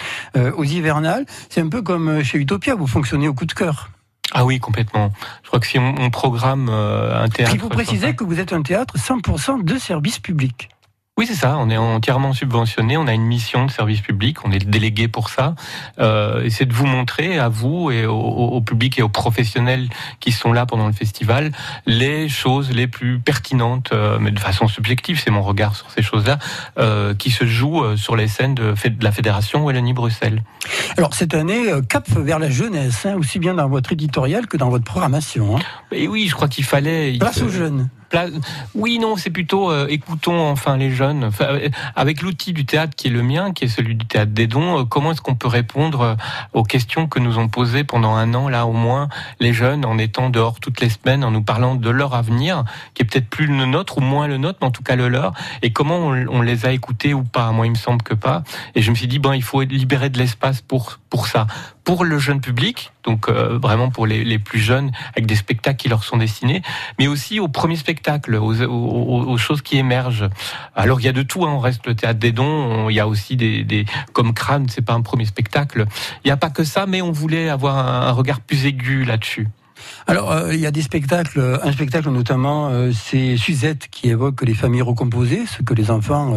aux 0.56 0.64
hivernales. 0.64 1.24
C'est 1.48 1.60
un 1.60 1.68
peu 1.68 1.82
comme 1.82 2.22
chez 2.24 2.38
Utopia, 2.38 2.74
vous 2.74 2.86
fonctionnez 2.86 3.28
au 3.28 3.34
coup 3.34 3.46
de 3.46 3.52
cœur. 3.52 3.90
Ah 4.32 4.44
oui, 4.44 4.58
complètement. 4.58 5.12
Je 5.42 5.48
crois 5.48 5.60
que 5.60 5.66
si 5.66 5.78
on, 5.78 6.10
programme 6.10 6.68
euh, 6.70 7.22
un 7.22 7.28
théâtre... 7.28 7.54
Il 7.54 7.60
faut 7.60 7.68
préciser 7.68 8.14
que 8.14 8.24
vous 8.24 8.40
êtes 8.40 8.52
un 8.52 8.62
théâtre 8.62 8.94
100% 8.96 9.64
de 9.64 9.78
service 9.78 10.18
public. 10.18 10.70
Oui, 11.16 11.28
c'est 11.28 11.36
ça. 11.36 11.56
On 11.58 11.70
est 11.70 11.76
entièrement 11.76 12.32
subventionné. 12.32 12.96
On 12.96 13.06
a 13.06 13.12
une 13.12 13.22
mission 13.22 13.66
de 13.66 13.70
service 13.70 14.00
public. 14.00 14.44
On 14.44 14.50
est 14.50 14.68
délégué 14.68 15.06
pour 15.06 15.30
ça. 15.30 15.54
Euh, 16.00 16.42
et 16.42 16.50
c'est 16.50 16.64
de 16.64 16.72
vous 16.72 16.86
montrer 16.86 17.38
à 17.38 17.48
vous 17.48 17.92
et 17.92 18.04
au, 18.04 18.60
public 18.62 18.98
et 18.98 19.02
aux 19.02 19.08
professionnels 19.08 19.88
qui 20.18 20.32
sont 20.32 20.52
là 20.52 20.66
pendant 20.66 20.88
le 20.88 20.92
festival 20.92 21.52
les 21.86 22.28
choses 22.28 22.72
les 22.72 22.88
plus 22.88 23.20
pertinentes, 23.20 23.90
euh, 23.92 24.18
mais 24.20 24.32
de 24.32 24.40
façon 24.40 24.66
subjective. 24.66 25.20
C'est 25.22 25.30
mon 25.30 25.42
regard 25.42 25.76
sur 25.76 25.88
ces 25.92 26.02
choses-là 26.02 26.40
euh, 26.78 27.14
qui 27.14 27.30
se 27.30 27.46
jouent 27.46 27.84
euh, 27.84 27.96
sur 27.96 28.16
les 28.16 28.26
scènes 28.26 28.56
de, 28.56 28.72
de 28.72 29.04
la 29.04 29.12
fédération 29.12 29.64
Wallonie-Bruxelles. 29.64 30.42
Alors 30.96 31.14
cette 31.14 31.34
année, 31.34 31.70
euh, 31.70 31.80
cap 31.80 32.08
vers 32.08 32.40
la 32.40 32.50
jeunesse, 32.50 33.06
hein, 33.06 33.14
aussi 33.16 33.38
bien 33.38 33.54
dans 33.54 33.68
votre 33.68 33.92
éditorial 33.92 34.48
que 34.48 34.56
dans 34.56 34.68
votre 34.68 34.84
programmation. 34.84 35.58
Hein. 35.58 35.60
Et 35.92 36.08
oui, 36.08 36.26
je 36.28 36.34
crois 36.34 36.48
qu'il 36.48 36.64
fallait. 36.64 37.16
Place 37.18 37.40
aux 37.40 37.48
jeunes. 37.48 37.88
Oui, 38.74 38.98
non, 38.98 39.16
c'est 39.16 39.30
plutôt 39.30 39.70
euh, 39.70 39.86
écoutons 39.88 40.48
enfin 40.48 40.76
les 40.76 40.90
jeunes. 40.90 41.30
Euh, 41.40 41.68
avec 41.96 42.22
l'outil 42.22 42.52
du 42.52 42.64
théâtre 42.64 42.94
qui 42.96 43.08
est 43.08 43.10
le 43.10 43.22
mien, 43.22 43.52
qui 43.52 43.64
est 43.64 43.68
celui 43.68 43.94
du 43.94 44.06
théâtre 44.06 44.32
des 44.32 44.46
dons, 44.46 44.80
euh, 44.80 44.84
comment 44.84 45.12
est-ce 45.12 45.20
qu'on 45.20 45.34
peut 45.34 45.48
répondre 45.48 46.16
aux 46.52 46.62
questions 46.62 47.06
que 47.06 47.18
nous 47.18 47.38
ont 47.38 47.48
posées 47.48 47.84
pendant 47.84 48.14
un 48.14 48.34
an, 48.34 48.48
là 48.48 48.66
au 48.66 48.72
moins, 48.72 49.08
les 49.40 49.52
jeunes, 49.52 49.84
en 49.84 49.98
étant 49.98 50.30
dehors 50.30 50.60
toutes 50.60 50.80
les 50.80 50.88
semaines, 50.88 51.24
en 51.24 51.30
nous 51.30 51.42
parlant 51.42 51.74
de 51.74 51.90
leur 51.90 52.14
avenir, 52.14 52.64
qui 52.94 53.02
est 53.02 53.06
peut-être 53.06 53.28
plus 53.28 53.46
le 53.46 53.66
nôtre 53.66 53.98
ou 53.98 54.00
moins 54.00 54.26
le 54.26 54.38
nôtre, 54.38 54.58
mais 54.60 54.68
en 54.68 54.72
tout 54.72 54.82
cas 54.82 54.96
le 54.96 55.08
leur, 55.08 55.32
et 55.62 55.72
comment 55.72 55.98
on, 55.98 56.42
les 56.42 56.66
a 56.66 56.72
écoutés 56.72 57.14
ou 57.14 57.22
pas. 57.22 57.52
Moi, 57.52 57.66
il 57.66 57.70
me 57.70 57.76
semble 57.76 58.02
que 58.02 58.14
pas. 58.14 58.42
Et 58.74 58.82
je 58.82 58.90
me 58.90 58.96
suis 58.96 59.08
dit, 59.08 59.18
bon, 59.18 59.32
il 59.32 59.42
faut 59.42 59.62
libérer 59.62 60.10
de 60.10 60.18
l'espace 60.18 60.60
pour 60.60 60.98
pour 61.14 61.28
ça, 61.28 61.46
pour 61.84 62.04
le 62.04 62.18
jeune 62.18 62.40
public, 62.40 62.92
donc 63.04 63.28
vraiment 63.28 63.90
pour 63.90 64.06
les, 64.06 64.24
les, 64.24 64.38
plus 64.38 64.58
jeunes, 64.58 64.90
avec 65.10 65.26
des 65.26 65.36
spectacles 65.36 65.76
qui 65.76 65.88
leur 65.88 66.02
sont 66.02 66.16
destinés, 66.16 66.62
mais 66.98 67.06
aussi 67.06 67.40
au 67.40 67.48
premier 67.48 67.76
spectacle, 67.76 68.34
aux, 68.36 68.62
aux, 68.62 69.28
aux 69.28 69.38
choses 69.38 69.60
qui 69.62 69.76
émergent. 69.76 70.28
Alors 70.74 71.00
il 71.00 71.04
y 71.04 71.08
a 71.08 71.12
de 71.12 71.22
tout, 71.22 71.44
hein, 71.44 71.50
on 71.50 71.60
reste 71.60 71.86
le 71.86 71.94
théâtre 71.94 72.18
des 72.18 72.32
dons, 72.32 72.88
il 72.88 72.94
y 72.94 73.00
a 73.00 73.06
aussi 73.06 73.36
des, 73.36 73.64
des 73.64 73.84
comme 74.12 74.32
Crâne, 74.32 74.66
c'est 74.68 74.84
pas 74.84 74.94
un 74.94 75.02
premier 75.02 75.26
spectacle. 75.26 75.86
Il 76.24 76.28
n'y 76.28 76.32
a 76.32 76.36
pas 76.36 76.50
que 76.50 76.64
ça, 76.64 76.86
mais 76.86 77.02
on 77.02 77.12
voulait 77.12 77.48
avoir 77.48 77.78
un, 77.78 78.08
un 78.08 78.12
regard 78.12 78.40
plus 78.40 78.66
aigu 78.66 79.04
là-dessus. 79.04 79.48
Alors, 80.06 80.32
euh, 80.32 80.54
il 80.54 80.60
y 80.60 80.66
a 80.66 80.70
des 80.70 80.82
spectacles, 80.82 81.60
un 81.62 81.72
spectacle 81.72 82.10
notamment, 82.10 82.68
euh, 82.68 82.92
c'est 82.92 83.36
Suzette 83.38 83.88
qui 83.90 84.10
évoque 84.10 84.42
les 84.42 84.52
familles 84.52 84.82
recomposées, 84.82 85.46
ce 85.46 85.62
que 85.62 85.72
les 85.72 85.90
enfants 85.90 86.34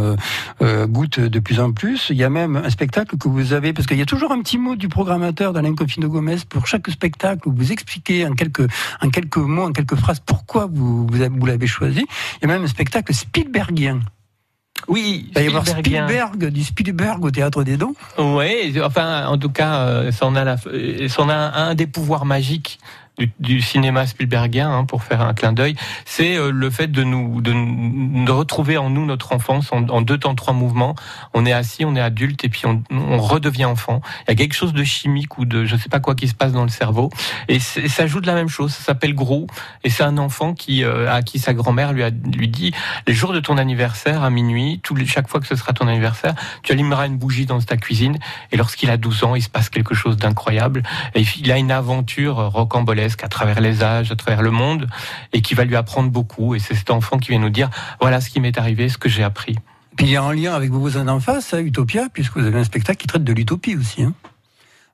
euh, 0.62 0.88
goûtent 0.88 1.20
de 1.20 1.40
plus 1.40 1.60
en 1.60 1.74
plus. 1.74 2.08
Il 2.10 2.16
y 2.16 2.24
a 2.24 2.30
même 2.30 2.56
un 2.56 2.70
spectacle 2.70 3.18
que 3.18 3.28
vous 3.28 3.54
avez, 3.54 3.74
parce 3.74 3.86
qu'il 3.86 3.98
y 3.98 4.02
a 4.02 4.06
toujours 4.06 4.32
un 4.32 4.40
petit 4.42 4.58
mot 4.58 4.76
du 4.76 4.88
programmateur 4.88 5.52
d'Alain 5.52 5.76
Confino 5.76 6.08
Gomez 6.08 6.38
pour 6.48 6.66
chaque 6.66 6.90
spectacle 6.90 7.50
où 7.50 7.54
vous 7.54 7.72
expliquez 7.72 8.26
en 8.26 8.34
quelques, 8.34 8.68
en 9.02 9.10
quelques 9.10 9.38
mots, 9.38 9.66
en 9.66 9.72
quelques 9.74 9.96
phrases 9.96 10.22
pourquoi 10.26 10.70
vous, 10.72 11.06
vous 11.06 11.46
l'avez 11.46 11.68
choisi. 11.68 12.06
Il 12.42 12.48
y 12.48 12.52
a 12.52 12.54
même 12.54 12.64
un 12.64 12.68
spectacle 12.68 13.14
Spielbergien. 13.14 14.00
Oui, 14.88 15.26
il 15.28 15.34
va 15.34 15.42
y 15.42 15.48
avoir 15.48 15.68
Spielberg, 15.68 16.46
du 16.46 16.64
Spielberg 16.64 17.26
au 17.26 17.32
Théâtre 17.32 17.64
des 17.64 17.76
Dons. 17.76 17.96
Oui, 18.18 18.80
enfin, 18.82 19.26
en 19.28 19.38
tout 19.38 19.50
cas, 19.50 20.12
ça 20.12 20.26
en 20.26 20.36
a, 20.36 20.44
la, 20.44 20.58
ça 20.58 21.22
en 21.22 21.30
a 21.30 21.36
un 21.36 21.76
des 21.76 21.88
pouvoirs 21.88 22.26
magiques 22.26 22.80
du, 23.40 23.62
cinéma 23.62 24.06
Spielbergien, 24.06 24.72
hein, 24.72 24.86
pour 24.86 25.04
faire 25.04 25.22
un 25.22 25.34
clin 25.34 25.52
d'œil, 25.52 25.76
c'est 26.06 26.38
euh, 26.38 26.52
le 26.52 26.70
fait 26.70 26.88
de 26.88 27.04
nous 27.04 27.42
de, 27.42 28.32
retrouver 28.32 28.78
en 28.78 28.90
nous 28.90 29.06
notre 29.06 29.34
enfance 29.34 29.72
en, 29.72 30.02
deux 30.02 30.18
temps, 30.18 30.36
trois 30.36 30.54
mouvements. 30.54 30.96
On 31.34 31.46
est 31.46 31.54
assis, 31.54 31.86
on 31.86 31.96
est 31.96 32.02
adulte 32.02 32.44
et 32.44 32.50
puis 32.50 32.64
on, 32.66 33.18
redevient 33.18 33.66
enfant. 33.66 34.02
Il 34.28 34.32
y 34.32 34.34
a 34.34 34.36
quelque 34.36 34.54
chose 34.54 34.74
de 34.74 34.84
chimique 34.84 35.38
ou 35.38 35.46
de 35.46 35.66
je 35.66 35.76
sais 35.76 35.90
pas 35.90 36.00
quoi 36.00 36.14
qui 36.14 36.28
se 36.28 36.36
passe 36.36 36.52
dans 36.52 36.64
le 36.64 36.70
cerveau 36.70 37.10
et, 37.48 37.60
ça 37.60 38.06
joue 38.06 38.22
de 38.22 38.28
la 38.28 38.36
même 38.36 38.50
chose. 38.50 38.74
Ça 38.74 38.84
s'appelle 38.84 39.16
Gros 39.16 39.48
et 39.84 39.90
c'est 39.90 40.04
un 40.04 40.18
enfant 40.18 40.54
qui 40.54 40.84
euh, 40.84 41.12
à 41.12 41.24
qui 41.24 41.40
sa 41.40 41.54
grand-mère 41.54 41.94
lui 41.94 42.04
a 42.04 42.10
lui 42.10 42.48
dit 42.48 42.74
les 43.08 43.14
jours 43.14 43.34
de 43.34 43.40
ton 43.40 43.58
anniversaire 43.58 44.24
à 44.24 44.30
minuit, 44.30 44.82
les, 44.96 45.06
chaque 45.06 45.28
fois 45.28 45.40
que 45.40 45.48
ce 45.48 45.56
sera 45.56 45.74
ton 45.74 45.88
anniversaire, 45.88 46.36
tu 46.62 46.74
allumeras 46.74 47.08
une 47.08 47.18
bougie 47.18 47.46
dans 47.46 47.60
ta 47.60 47.78
cuisine 47.78 48.18
et 48.52 48.58
lorsqu'il 48.58 48.90
a 48.92 48.98
12 48.98 49.24
ans, 49.24 49.36
il 49.36 49.42
se 49.42 49.50
passe 49.50 49.70
quelque 49.70 49.96
chose 49.96 50.18
d'incroyable 50.18 50.84
et 51.16 51.24
il 51.40 51.52
a 51.52 51.58
une 51.58 51.72
aventure 51.72 52.36
rocambolesque 52.52 53.07
à 53.24 53.28
travers 53.28 53.62
les 53.62 53.84
âges, 53.84 54.12
à 54.12 54.16
travers 54.16 54.42
le 54.42 54.52
monde, 54.52 54.88
et 55.34 55.42
qui 55.42 55.54
va 55.54 55.66
lui 55.66 55.76
apprendre 55.76 56.10
beaucoup. 56.10 56.56
Et 56.56 56.60
c'est 56.60 56.76
cet 56.76 56.90
enfant 56.90 57.18
qui 57.18 57.30
vient 57.30 57.40
nous 57.40 57.50
dire, 57.50 57.70
voilà 58.02 58.22
ce 58.22 58.30
qui 58.30 58.40
m'est 58.40 58.58
arrivé, 58.58 58.90
ce 58.90 58.98
que 58.98 59.10
j'ai 59.10 59.24
appris. 59.24 59.56
Puis 59.96 60.06
il 60.06 60.12
y 60.12 60.16
a 60.16 60.24
un 60.24 60.34
lien 60.34 60.54
avec 60.54 60.70
vos 60.70 60.80
voisins 60.80 61.06
d'en 61.06 61.20
face, 61.20 61.56
Utopia, 61.58 62.08
puisque 62.14 62.38
vous 62.38 62.46
avez 62.46 62.60
un 62.60 62.64
spectacle 62.64 63.00
qui 63.00 63.08
traite 63.08 63.24
de 63.24 63.34
l'utopie 63.34 63.76
aussi. 63.76 64.04
Hein. 64.04 64.14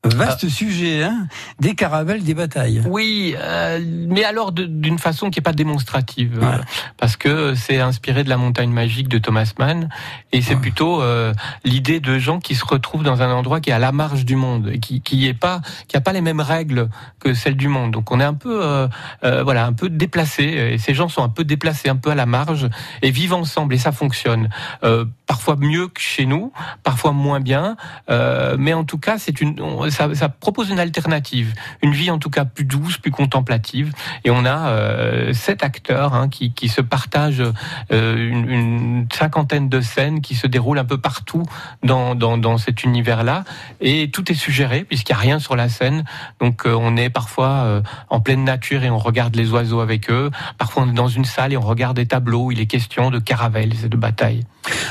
Vaste 0.05 0.49
sujet, 0.49 1.03
hein 1.03 1.27
des 1.59 1.75
caravelles, 1.75 2.23
des 2.23 2.33
batailles. 2.33 2.83
Oui, 2.85 3.35
euh, 3.37 3.79
mais 4.09 4.25
alors 4.25 4.51
d'une 4.51 4.99
façon 4.99 5.29
qui 5.29 5.39
est 5.39 5.41
pas 5.41 5.53
démonstrative, 5.53 6.39
euh, 6.43 6.57
parce 6.97 7.15
que 7.15 7.55
c'est 7.55 7.79
inspiré 7.79 8.25
de 8.25 8.29
la 8.29 8.35
montagne 8.35 8.69
magique 8.71 9.07
de 9.07 9.17
Thomas 9.17 9.53
Mann, 9.59 9.87
et 10.33 10.41
c'est 10.41 10.57
plutôt 10.57 11.01
euh, 11.01 11.33
l'idée 11.63 12.01
de 12.01 12.19
gens 12.19 12.39
qui 12.39 12.53
se 12.55 12.65
retrouvent 12.65 13.03
dans 13.03 13.21
un 13.21 13.31
endroit 13.31 13.61
qui 13.61 13.69
est 13.69 13.73
à 13.73 13.79
la 13.79 13.93
marge 13.93 14.25
du 14.25 14.35
monde, 14.35 14.69
et 14.73 14.79
qui 14.79 14.99
qui 14.99 15.25
est 15.27 15.33
pas, 15.33 15.61
qui 15.87 15.95
a 15.95 16.01
pas 16.01 16.11
les 16.11 16.21
mêmes 16.21 16.41
règles 16.41 16.89
que 17.21 17.33
celles 17.33 17.55
du 17.55 17.69
monde. 17.69 17.91
Donc 17.91 18.11
on 18.11 18.19
est 18.19 18.25
un 18.25 18.33
peu, 18.33 18.61
euh, 18.61 18.87
euh, 19.23 19.43
voilà, 19.43 19.65
un 19.65 19.73
peu 19.73 19.87
déplacé, 19.89 20.43
et 20.43 20.77
ces 20.79 20.93
gens 20.93 21.07
sont 21.07 21.23
un 21.23 21.29
peu 21.29 21.45
déplacés, 21.45 21.87
un 21.87 21.95
peu 21.95 22.09
à 22.11 22.15
la 22.15 22.25
marge, 22.25 22.67
et 23.01 23.09
vivent 23.11 23.33
ensemble, 23.33 23.73
et 23.73 23.77
ça 23.77 23.93
fonctionne. 23.93 24.49
Euh, 24.83 25.05
parfois 25.27 25.55
mieux 25.55 25.87
que 25.87 26.01
chez 26.01 26.25
nous, 26.25 26.51
parfois 26.83 27.13
moins 27.13 27.39
bien, 27.39 27.77
euh, 28.09 28.57
mais 28.59 28.73
en 28.73 28.83
tout 28.83 28.97
cas, 28.97 29.17
c'est 29.17 29.39
une, 29.39 29.61
on- 29.61 29.89
ça, 29.93 30.29
propose 30.29 30.69
une 30.69 30.79
alternative, 30.79 31.53
une 31.81 31.93
vie 31.93 32.11
en 32.11 32.19
tout 32.19 32.29
cas 32.29 32.45
plus 32.45 32.65
douce, 32.65 32.97
plus 32.97 33.11
contemplative. 33.11 33.93
Et 34.23 34.31
on 34.31 34.45
a 34.45 34.69
euh, 34.69 35.33
sept 35.33 35.63
acteurs 35.63 36.13
hein, 36.13 36.29
qui, 36.29 36.51
se 36.67 36.81
partagent 36.81 37.43
euh, 37.91 38.29
une, 38.29 39.07
cinquantaine 39.13 39.69
de 39.69 39.81
scènes 39.81 40.21
qui 40.21 40.35
se 40.35 40.47
déroulent 40.47 40.79
un 40.79 40.85
peu 40.85 40.97
partout 40.97 41.43
dans, 41.83 42.57
cet 42.57 42.83
univers-là, 42.83 43.43
et 43.81 44.09
tout 44.11 44.31
est 44.31 44.35
suggéré 44.35 44.83
puisqu'il 44.83 45.13
n'y 45.13 45.17
a 45.17 45.21
rien 45.21 45.39
sur 45.39 45.55
la 45.55 45.69
scène. 45.69 46.03
Donc 46.39 46.65
euh, 46.65 46.75
on 46.77 46.97
est 46.97 47.09
parfois 47.09 47.81
en 48.09 48.19
pleine 48.19 48.43
nature 48.43 48.83
et 48.83 48.89
on 48.89 48.97
regarde 48.97 49.35
les 49.35 49.51
oiseaux 49.51 49.79
avec 49.79 50.09
eux. 50.09 50.31
Parfois 50.57 50.83
on 50.83 50.89
est 50.89 50.93
dans 50.93 51.07
une 51.07 51.25
salle 51.25 51.53
et 51.53 51.57
on 51.57 51.61
regarde 51.61 51.95
des 51.95 52.05
tableaux 52.05 52.51
il 52.51 52.59
est 52.59 52.65
question 52.65 53.11
de 53.11 53.19
caravelles 53.19 53.73
et 53.83 53.89
de 53.89 53.97
batailles. 53.97 54.43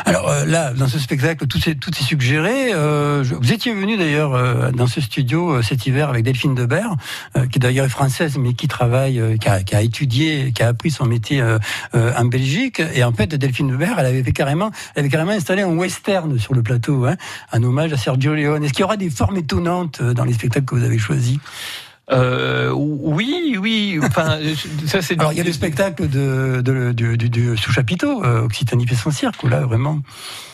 Alors 0.05 0.31
là, 0.47 0.73
dans 0.75 0.89
ce 0.89 0.99
spectacle, 0.99 1.47
tout 1.47 1.59
est, 1.67 1.77
tout 1.77 1.91
est 1.91 2.03
suggéré. 2.03 2.73
Vous 3.23 3.53
étiez 3.53 3.73
venu 3.73 3.97
d'ailleurs 3.97 4.73
dans 4.73 4.87
ce 4.93 5.01
studio 5.01 5.51
euh, 5.51 5.63
cet 5.63 5.87
hiver 5.87 6.09
avec 6.11 6.25
Delphine 6.25 6.55
Debert, 6.55 6.95
euh, 7.37 7.47
qui 7.47 7.59
d'ailleurs 7.59 7.87
est 7.87 7.91
française, 7.91 8.37
mais 8.39 8.53
qui 8.53 8.69
travaille, 8.69 9.19
euh, 9.19 9.37
qui, 9.37 9.49
a, 9.49 9.83
étudié, 9.83 10.53
qui 10.53 10.63
a 10.63 10.69
appris 10.69 10.91
son 10.91 11.07
métier 11.07 11.43
en 11.93 12.25
Belgique. 12.25 12.83
Et 12.95 13.03
en 13.03 13.13
fait, 13.13 13.35
Delphine 13.35 13.69
Debert, 13.69 13.99
elle 13.99 14.07
avait 14.07 14.23
fait 14.23 14.33
carrément, 14.33 14.71
elle 14.95 15.01
avait 15.01 15.09
carrément 15.09 15.33
installé 15.33 15.63
un 15.63 15.75
western 15.77 16.39
sur 16.39 16.55
le 16.55 16.63
plateau, 16.63 17.07
hein, 17.07 17.17
un 17.53 17.63
hommage 17.63 17.93
à 17.93 17.97
Sergio 17.97 18.35
Leone. 18.35 18.65
Est-ce 18.65 18.73
qu'il 18.73 18.83
y 18.83 18.85
aura 18.85 18.97
des 18.97 19.11
formes 19.11 19.39
étonnantes 19.39 20.03
dans 20.03 20.25
les 20.25 20.35
spectacles 20.35 20.67
que 20.67 20.75
vous 20.75 20.85
avez 20.85 20.99
choisis? 20.99 21.39
Euh, 22.11 22.71
oui, 22.75 23.57
oui. 23.61 23.99
Enfin, 24.03 24.39
ça 24.87 25.01
c'est. 25.03 25.19
Alors 25.21 25.33
il 25.33 25.39
y 25.39 25.41
a 25.41 25.45
le 25.45 25.53
spectacle 25.53 26.09
de, 26.09 26.61
de, 26.61 26.93
de, 26.93 27.15
de- 27.17 27.29
de 27.29 27.57
sous 27.57 27.73
chapiteau, 27.73 28.25
euh, 28.25 28.43
Occitanie 28.43 28.87
fait 28.87 28.97
son 28.97 29.11
cirque, 29.13 29.43
là 29.45 29.61
vraiment. 29.61 30.01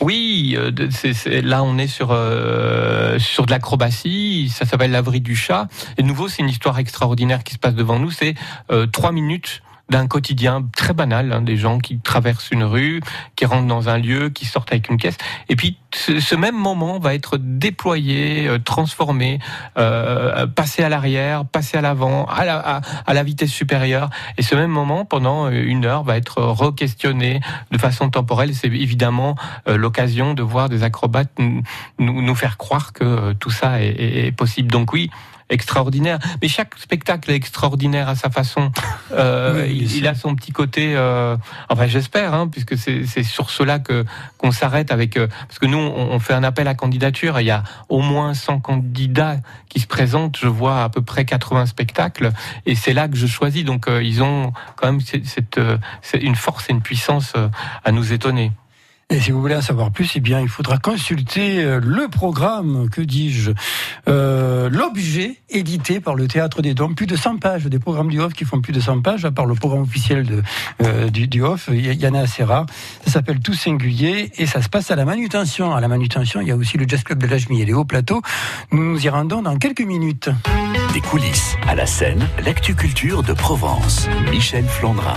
Oui, 0.01 0.55
euh, 0.59 0.71
c'est- 0.91 1.15
c'est- 1.15 1.41
là 1.41 1.63
on 1.63 1.79
est 1.79 1.87
sur 1.87 2.09
euh, 2.13 3.19
sur 3.19 3.47
de 3.47 3.51
l'acrobatie. 3.51 4.53
Ça 4.55 4.67
s'appelle 4.67 4.91
l'abri 4.91 5.21
du 5.21 5.35
chat. 5.37 5.69
Et 5.97 6.03
de 6.03 6.07
nouveau, 6.07 6.29
c'est 6.29 6.43
une 6.43 6.51
histoire 6.51 6.79
extraordinaire 6.79 7.43
qui 7.45 7.55
se 7.55 7.59
passe 7.59 7.75
devant 7.75 7.99
nous. 7.99 8.11
C'est 8.11 8.35
euh, 8.71 8.87
trois 8.87 9.11
minutes 9.13 9.63
d'un 9.89 10.07
quotidien 10.07 10.65
très 10.77 10.93
banal, 10.93 11.33
hein, 11.33 11.41
des 11.41 11.57
gens 11.57 11.79
qui 11.79 11.99
traversent 11.99 12.51
une 12.51 12.65
rue, 12.65 13.01
qui 13.37 13.47
rentrent 13.47 13.67
dans 13.67 13.89
un 13.89 13.99
lieu, 13.99 14.29
qui 14.29 14.45
sortent 14.45 14.71
avec 14.71 14.89
une 14.91 14.99
caisse. 14.99 15.17
Et 15.49 15.57
puis 15.57 15.79
ce, 15.95 16.35
même 16.35 16.57
moment 16.57 16.99
va 16.99 17.15
être 17.15 17.39
déployé, 17.39 18.47
euh, 18.49 18.59
transformé, 18.59 19.39
euh, 19.79 20.47
passé 20.47 20.83
à 20.83 20.89
l'arrière, 20.89 21.45
passé 21.47 21.79
à 21.79 21.81
l'avant, 21.81 22.27
à 22.27 22.45
la, 22.45 22.59
à, 22.59 22.81
à 23.07 23.15
la 23.15 23.23
vitesse 23.23 23.51
supérieure. 23.51 24.11
Et 24.37 24.43
ce 24.43 24.55
même 24.55 24.71
moment, 24.71 25.05
pendant 25.07 25.47
euh, 25.47 25.51
une 25.53 25.87
heure, 25.87 26.03
va 26.05 26.17
être 26.17 26.43
re-questionné 26.43 27.41
de 27.71 27.79
façon 27.79 28.11
temporelle. 28.11 28.55
C'est 28.55 28.69
évidemment 28.69 29.37
euh, 29.69 29.77
l'occasion 29.77 30.35
de 30.35 30.43
voir 30.43 30.69
des 30.69 30.83
acrobates 30.83 31.33
nous, 31.99 32.35
faire 32.35 32.59
croire 32.59 32.93
que 32.93 33.05
euh, 33.05 33.35
tout 33.35 33.51
ça 33.51 33.83
est- 33.83 34.27
est 34.27 34.33
possible. 34.33 34.71
Donc 34.71 34.93
oui, 34.93 35.11
extraordinaire. 35.51 36.19
Mais 36.43 36.49
chaque 36.49 36.77
spectacle 36.79 37.31
est 37.31 37.35
extraordinaire 37.35 38.09
à 38.09 38.15
sa 38.15 38.31
façon. 38.31 38.71
Euh, 39.11 39.67
il, 39.67 39.97
il 39.97 40.07
a 40.07 40.15
son 40.15 40.35
petit 40.37 40.53
côté. 40.53 40.93
euh, 40.95 41.35
enfin, 41.71 41.87
j'espère, 41.87 42.35
hein, 42.35 42.47
puisque 42.47 42.77
c'est 42.77 43.23
sur 43.23 43.49
cela 43.49 43.79
que 43.79 44.05
qu'on 44.37 44.53
s'arrête 44.53 44.93
avec. 44.93 45.17
euh, 45.17 45.29
parce 45.49 45.59
que 45.59 45.65
nous, 45.65 45.79
on, 45.79 46.11
on 46.13 46.19
fait 46.19 46.35
un 46.35 46.45
appel 46.45 46.69
à 46.69 46.75
candidature. 46.75 47.39
et 47.39 47.43
Il 47.43 47.47
y 47.47 47.51
a 47.51 47.63
au 47.89 48.01
moins 48.03 48.35
100 48.35 48.61
candidats 48.61 49.37
qui 49.71 49.81
se 49.81 49.87
présentent. 49.87 50.37
Je 50.39 50.47
vois 50.47 50.83
à 50.85 50.89
peu 50.91 51.01
près 51.01 51.25
80 51.25 51.65
spectacles, 51.67 52.33
et 52.67 52.75
c'est 52.75 52.93
là 52.93 53.09
que 53.09 53.17
je 53.17 53.27
choisis. 53.27 53.65
Donc, 53.65 53.89
euh, 53.89 54.03
ils 54.03 54.23
ont 54.23 54.53
quand 54.77 54.89
même 54.89 55.01
cette, 55.01 55.25
cette, 55.27 55.57
euh, 55.57 55.79
c'est 56.03 56.19
une 56.19 56.37
force 56.37 56.69
et 56.69 56.73
une 56.73 56.83
puissance 56.83 57.33
euh, 57.37 57.49
à 57.85 57.93
nous 57.93 58.13
étonner. 58.13 58.53
Et 59.11 59.21
si 59.21 59.31
vous 59.31 59.41
voulez 59.41 59.57
en 59.57 59.63
savoir 59.63 59.91
plus, 59.91 60.13
eh 60.17 60.21
bien, 60.21 60.39
il 60.39 60.51
faudra 60.51 60.77
consulter 60.77 61.65
euh, 61.65 61.81
le 61.83 62.09
programme, 62.09 62.91
que 62.91 63.01
dis-je, 63.01 63.53
euh, 64.07 64.69
l'objet 64.69 65.37
édité 65.49 65.99
par 65.99 66.15
le 66.15 66.29
Théâtre 66.29 66.61
des 66.61 66.75
Dômes, 66.75 66.95
plus 66.95 67.07
de 67.07 67.17
100 67.17 67.39
pages, 67.39 67.65
des 67.65 67.79
programmes 67.79 68.11
du 68.11 68.21
Off 68.21 68.35
qui 68.35 68.45
font 68.45 68.61
plus 68.61 68.75
de 68.75 68.81
100 68.81 69.01
pages, 69.01 69.25
à 69.25 69.31
part 69.31 69.47
le 69.47 69.55
programme 69.55 69.81
officiel 69.81 70.45
euh, 70.83 71.09
du, 71.09 71.27
du 71.27 71.41
Off, 71.41 71.71
il 71.73 71.91
y, 71.91 72.07
en 72.07 72.13
a 72.13 72.21
assez 72.21 72.45
rare. 72.45 72.67
Ça 73.07 73.13
s'appelle 73.13 73.41
Tout 73.41 73.55
Singulier 73.55 74.31
et 74.37 74.45
ça 74.45 74.61
se 74.61 74.69
passe 74.69 74.91
à 74.91 74.97
la 74.97 75.07
manutention. 75.07 75.75
À 75.75 75.81
la 75.81 75.89
manutention, 75.89 76.43
il 76.43 76.49
y 76.49 76.51
a 76.51 76.57
aussi 76.57 76.77
le 76.77 76.87
Jazz 76.87 77.03
Club 77.03 77.19
de 77.19 77.27
l'Ajmi 77.29 77.63
et 77.63 77.65
les 77.65 77.73
Hauts 77.73 77.87
Plateaux. 77.87 78.21
Nous 78.73 78.85
nous 78.85 79.07
y 79.07 79.09
rendons 79.09 79.41
dans 79.41 79.57
quelques 79.57 79.81
minutes. 79.81 80.29
Des 80.93 81.01
coulisses 81.01 81.57
à 81.67 81.75
la 81.75 81.87
scène, 81.87 82.29
l'actu 82.45 82.75
culture 82.75 83.23
de 83.23 83.33
Provence. 83.33 84.07
Michel 84.31 84.67
Flandrin. 84.67 85.17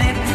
Est-ce 0.00 0.31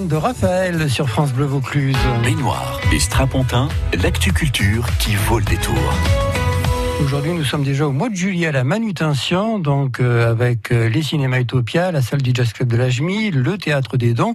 De 0.00 0.16
Raphaël 0.16 0.90
sur 0.90 1.08
France 1.08 1.32
Bleu 1.32 1.46
Vaucluse. 1.46 1.96
Baignoire 2.22 2.78
et 2.92 3.00
Strapontin, 3.00 3.68
l'actu 4.02 4.30
culture 4.30 4.84
qui 4.98 5.14
vaut 5.14 5.38
le 5.38 5.44
détour. 5.46 5.74
Aujourd'hui, 7.04 7.32
nous 7.32 7.44
sommes 7.44 7.62
déjà 7.62 7.86
au 7.86 7.92
mois 7.92 8.08
de 8.08 8.14
juillet 8.14 8.46
à 8.46 8.52
la 8.52 8.64
manutention, 8.64 9.58
donc 9.58 10.00
euh, 10.00 10.30
avec 10.30 10.72
euh, 10.72 10.88
les 10.88 11.02
cinémas 11.02 11.40
Utopia, 11.40 11.92
la 11.92 12.00
salle 12.00 12.22
du 12.22 12.30
Jazz 12.34 12.52
Club 12.54 12.68
de 12.68 12.76
la 12.76 12.88
Jemie, 12.88 13.30
le 13.30 13.58
théâtre 13.58 13.98
des 13.98 14.14
Dons, 14.14 14.34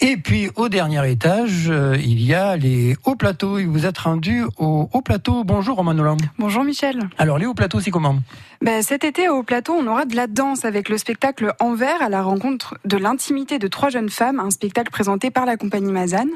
et 0.00 0.16
puis 0.16 0.50
au 0.56 0.68
dernier 0.68 1.08
étage, 1.08 1.68
euh, 1.70 1.96
il 1.98 2.20
y 2.20 2.34
a 2.34 2.56
les 2.56 2.96
hauts 3.04 3.14
plateaux. 3.14 3.58
Et 3.58 3.64
vous 3.64 3.86
êtes 3.86 3.98
rendu 3.98 4.44
au 4.58 4.90
haut 4.92 5.02
plateau. 5.02 5.44
Bonjour 5.44 5.76
Romain 5.76 5.94
Nolan. 5.94 6.16
Bonjour 6.38 6.64
Michel. 6.64 7.08
Alors 7.16 7.38
les 7.38 7.46
hauts 7.46 7.54
plateaux, 7.54 7.80
c'est 7.80 7.92
comment? 7.92 8.16
Ben, 8.60 8.82
cet 8.82 9.04
été, 9.04 9.28
au 9.28 9.42
plateau, 9.42 9.72
on 9.72 9.86
aura 9.86 10.04
de 10.04 10.14
la 10.14 10.26
danse 10.26 10.66
avec 10.66 10.90
le 10.90 10.98
spectacle 10.98 11.54
Envers 11.60 12.02
à 12.02 12.10
la 12.10 12.22
rencontre 12.22 12.76
de 12.84 12.98
l'intimité 12.98 13.58
de 13.58 13.68
trois 13.68 13.88
jeunes 13.88 14.10
femmes, 14.10 14.38
un 14.38 14.50
spectacle 14.50 14.90
présenté 14.90 15.30
par 15.30 15.46
la 15.46 15.56
compagnie 15.56 15.92
Mazane. 15.92 16.28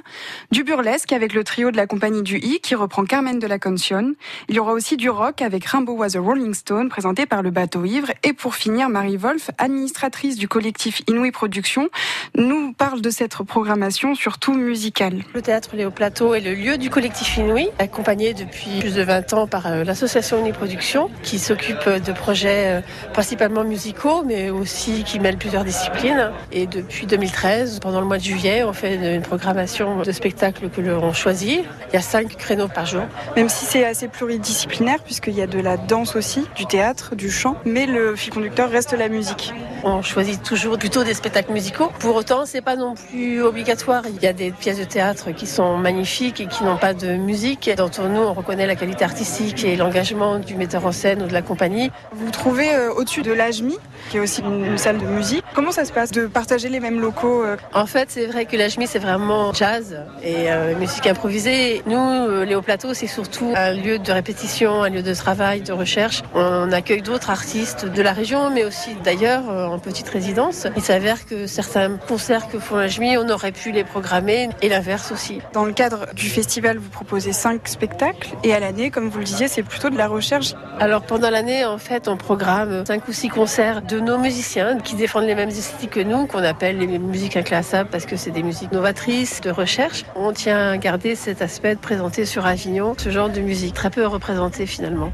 Du 0.51 0.65
burlesque 0.65 1.13
avec 1.13 1.35
le 1.35 1.45
trio 1.45 1.71
de 1.71 1.77
la 1.77 1.87
compagnie 1.87 2.23
du 2.23 2.39
I 2.39 2.61
qui 2.63 2.75
reprend 2.75 3.05
Carmen 3.05 3.39
de 3.39 3.47
la 3.47 3.59
Concion. 3.59 4.15
Il 4.49 4.55
y 4.55 4.59
aura 4.59 4.73
aussi 4.73 4.97
du 4.97 5.11
rock 5.11 5.43
avec 5.43 5.64
Rimbaud 5.67 5.97
was 5.97 6.17
a 6.17 6.21
Rolling 6.21 6.55
Stone 6.55 6.89
présenté 6.89 7.27
par 7.27 7.43
le 7.43 7.51
bateau 7.51 7.85
ivre. 7.85 8.09
Et 8.23 8.33
pour 8.33 8.55
finir, 8.55 8.89
Marie 8.89 9.17
Wolf, 9.17 9.51
administratrice 9.59 10.37
du 10.37 10.49
collectif 10.49 11.03
Inouï 11.09 11.33
Productions, 11.33 11.89
nous 12.37 12.73
parle 12.73 13.01
de 13.01 13.11
cette 13.11 13.37
programmation 13.37 14.15
surtout 14.15 14.55
musicale. 14.55 15.23
Le 15.35 15.43
théâtre 15.43 15.71
Léo 15.75 15.91
Plateau 15.91 16.35
est 16.35 16.41
le 16.41 16.55
lieu 16.55 16.79
du 16.79 16.91
collectif 16.91 17.37
Inouï, 17.37 17.69
accompagné 17.79 18.35
depuis 18.35 18.81
plus 18.81 18.95
de 18.95 19.03
20 19.03 19.33
ans 19.33 19.47
par 19.47 19.67
euh, 19.67 19.85
l'association 19.85 20.39
Inouï 20.39 20.53
Productions, 20.53 21.11
qui 21.23 21.39
s'occupe 21.39 21.89
de 21.89 22.13
projets 22.13 22.67
euh, 22.67 22.81
principalement 23.13 23.65
musicaux, 23.65 24.23
mais 24.25 24.51
aussi 24.51 25.05
qui 25.05 25.21
mêlent 25.21 25.39
plusieurs 25.39 25.65
disciplines. 25.65 26.31
Et 26.53 26.67
depuis 26.67 27.07
2013, 27.07 27.81
pendant 27.81 28.01
le 28.01 28.07
mois 28.07 28.19
de 28.19 28.23
juillet, 28.23 28.65
on 28.65 28.73
fait 28.73 29.17
une 29.17 29.23
programmation 29.23 30.03
de 30.03 30.13
spectacles 30.13 30.69
que 30.69 30.81
l'on 30.81 31.13
choisit. 31.13 31.65
Il 31.89 31.95
y 31.95 31.97
a 31.97 32.03
cinq 32.03 32.37
créneaux 32.37 32.69
par 32.69 32.87
jour. 32.87 33.03
Même 33.37 33.49
si 33.49 33.65
c'est 33.65 33.85
assez 33.85 34.09
pluridisciplinaire, 34.09 35.03
puisqu'il 35.03 35.35
y 35.35 35.43
a 35.43 35.47
de 35.55 35.61
la 35.61 35.77
danse 35.77 36.17
aussi, 36.17 36.47
du 36.57 36.67
théâtre, 36.67 37.15
du 37.15 37.31
chant, 37.31 37.57
mais 37.65 37.87
le 37.87 38.17
fil 38.17 38.33
conducteur 38.33 38.71
reste 38.71 38.93
la 38.93 39.09
musique. 39.09 39.53
On 39.85 40.03
choisit 40.03 40.43
toujours 40.43 40.79
plutôt 40.79 41.05
des 41.05 41.15
spectacles 41.15 41.53
musicaux. 41.53 41.93
Pour 42.01 42.17
autant, 42.17 42.47
c'est 42.47 42.63
pas 42.63 42.75
non 42.75 42.95
plus 42.95 43.43
obligatoire. 43.43 44.03
Il 44.07 44.23
y 44.23 44.27
a 44.27 44.33
des 44.33 44.51
pièces 44.51 44.79
de 44.79 44.85
théâtre 44.85 45.31
qui 45.33 45.47
sont 45.47 45.77
magnifiques 45.77 46.41
et 46.41 46.47
qui 46.47 46.65
n'ont 46.65 46.79
pas 46.79 46.95
de 46.95 47.17
musique. 47.17 47.71
Dans 47.77 47.91
nous, 48.09 48.21
on 48.21 48.33
reconnaît 48.33 48.67
la 48.67 48.77
qualité 48.77 49.05
artistique 49.05 49.65
et 49.65 49.77
l'engagement 49.77 50.39
du 50.39 50.55
metteur 50.55 50.87
en 50.87 50.93
scène 50.93 51.23
ou 51.23 51.27
de 51.27 51.33
la 51.33 51.43
compagnie. 51.43 51.91
Vous 52.13 52.25
vous 52.27 52.31
trouvez 52.31 52.75
euh, 52.75 52.93
au-dessus 52.95 53.23
de 53.23 53.33
l'AJMI, 53.33 53.77
qui 54.11 54.17
est 54.17 54.21
aussi 54.21 54.41
une, 54.41 54.65
une 54.65 54.79
salle 54.79 54.99
de 54.99 55.07
musique. 55.07 55.45
Comment 55.55 55.71
ça 55.71 55.85
se 55.85 55.93
passe 55.93 56.11
de 56.11 56.27
partager 56.27 56.69
les 56.69 56.81
mêmes 56.81 57.01
locaux 57.01 57.45
euh 57.45 57.57
En 57.75 57.87
fait, 57.87 58.11
c'est 58.11 58.27
vrai 58.27 58.47
que 58.47 58.57
l'AJMI, 58.57 58.87
c'est 58.87 58.99
vraiment 58.99 59.53
jazz 59.53 59.99
et 60.23 60.51
euh, 60.51 60.75
musique 60.77 61.07
improvisée. 61.07 61.83
Nous, 61.87 61.97
euh, 61.97 62.45
Léo 62.45 62.63
Plateau, 62.63 62.95
c'est 62.95 63.07
surtout 63.07 63.53
un 63.55 63.73
lieu 63.73 63.99
de 63.99 64.13
répétition, 64.13 64.83
un 64.83 64.89
lieu 64.89 65.03
de 65.03 65.15
travail, 65.15 65.44
de 65.45 65.73
recherche. 65.73 66.23
On 66.35 66.73
accueille 66.73 67.03
d'autres 67.03 67.29
artistes 67.29 67.85
de 67.85 68.03
la 68.03 68.13
région, 68.13 68.49
mais 68.51 68.65
aussi 68.65 68.95
d'ailleurs 69.05 69.43
euh, 69.51 69.67
en 69.67 69.79
petite 69.79 70.09
résidence. 70.09 70.67
Il 70.75 70.83
s'avère 70.83 71.27
que 71.27 71.47
certains 71.47 71.99
concerts 71.99 72.49
que 72.49 72.59
font 72.59 72.77
l'AJMI, 72.77 73.19
on 73.19 73.29
aurait 73.29 73.53
pu 73.53 73.71
les 73.71 73.85
programmer 73.85 74.49
et 74.63 74.71
l'inverse 74.71 75.13
aussi. 75.13 75.41
Dans 75.53 75.67
le 75.67 75.73
cadre 75.75 76.07
du 76.15 76.31
festival, 76.31 76.79
vous 76.79 76.89
proposez 76.89 77.33
cinq 77.33 77.69
spectacles 77.69 78.31
et 78.43 78.55
à 78.55 78.59
l'année, 78.59 78.91
comme 78.91 79.11
vous 79.11 79.19
le 79.19 79.25
disiez, 79.25 79.47
c'est 79.47 79.63
plutôt 79.63 79.91
de 79.91 79.99
la 79.99 80.09
recherche. 80.09 80.55
Alors 80.81 81.03
pendant 81.03 81.29
l'année, 81.29 81.67
en 81.67 81.77
fait, 81.77 82.09
on 82.09 82.17
programme 82.17 82.87
cinq 82.87 83.07
ou 83.07 83.13
six 83.13 83.29
concerts 83.29 83.83
de 83.83 84.01
nos 84.01 84.17
musiciens 84.17 84.79
qui 84.79 84.95
défendent 84.95 85.27
les 85.27 85.35
mêmes 85.35 85.51
esthétiques 85.51 85.91
que 85.91 86.01
nous, 86.01 86.27
qu'on 86.27 86.43
appelle 86.43 86.79
les 86.79 86.99
musiques 86.99 87.37
inclassables 87.37 87.91
parce 87.91 88.07
que 88.07 88.17
c'est 88.17 88.31
des 88.31 88.43
musiques 88.43 88.73
novatrices, 88.73 89.43
de 89.43 89.51
recherche. 89.51 90.05
On 90.17 90.33
tient 90.33 90.71
à 90.71 90.79
garder 90.79 91.15
cet 91.17 91.43
aspect 91.43 91.75
de 91.75 91.81
présenter 91.81 92.25
sur 92.25 92.47
Avignon 92.47 92.95
ce 92.97 93.11
genre 93.11 93.29
de 93.29 93.41
musique 93.41 93.75
très 93.75 93.91
peu 93.91 94.07
représenté 94.07 94.65
finalement. 94.65 95.13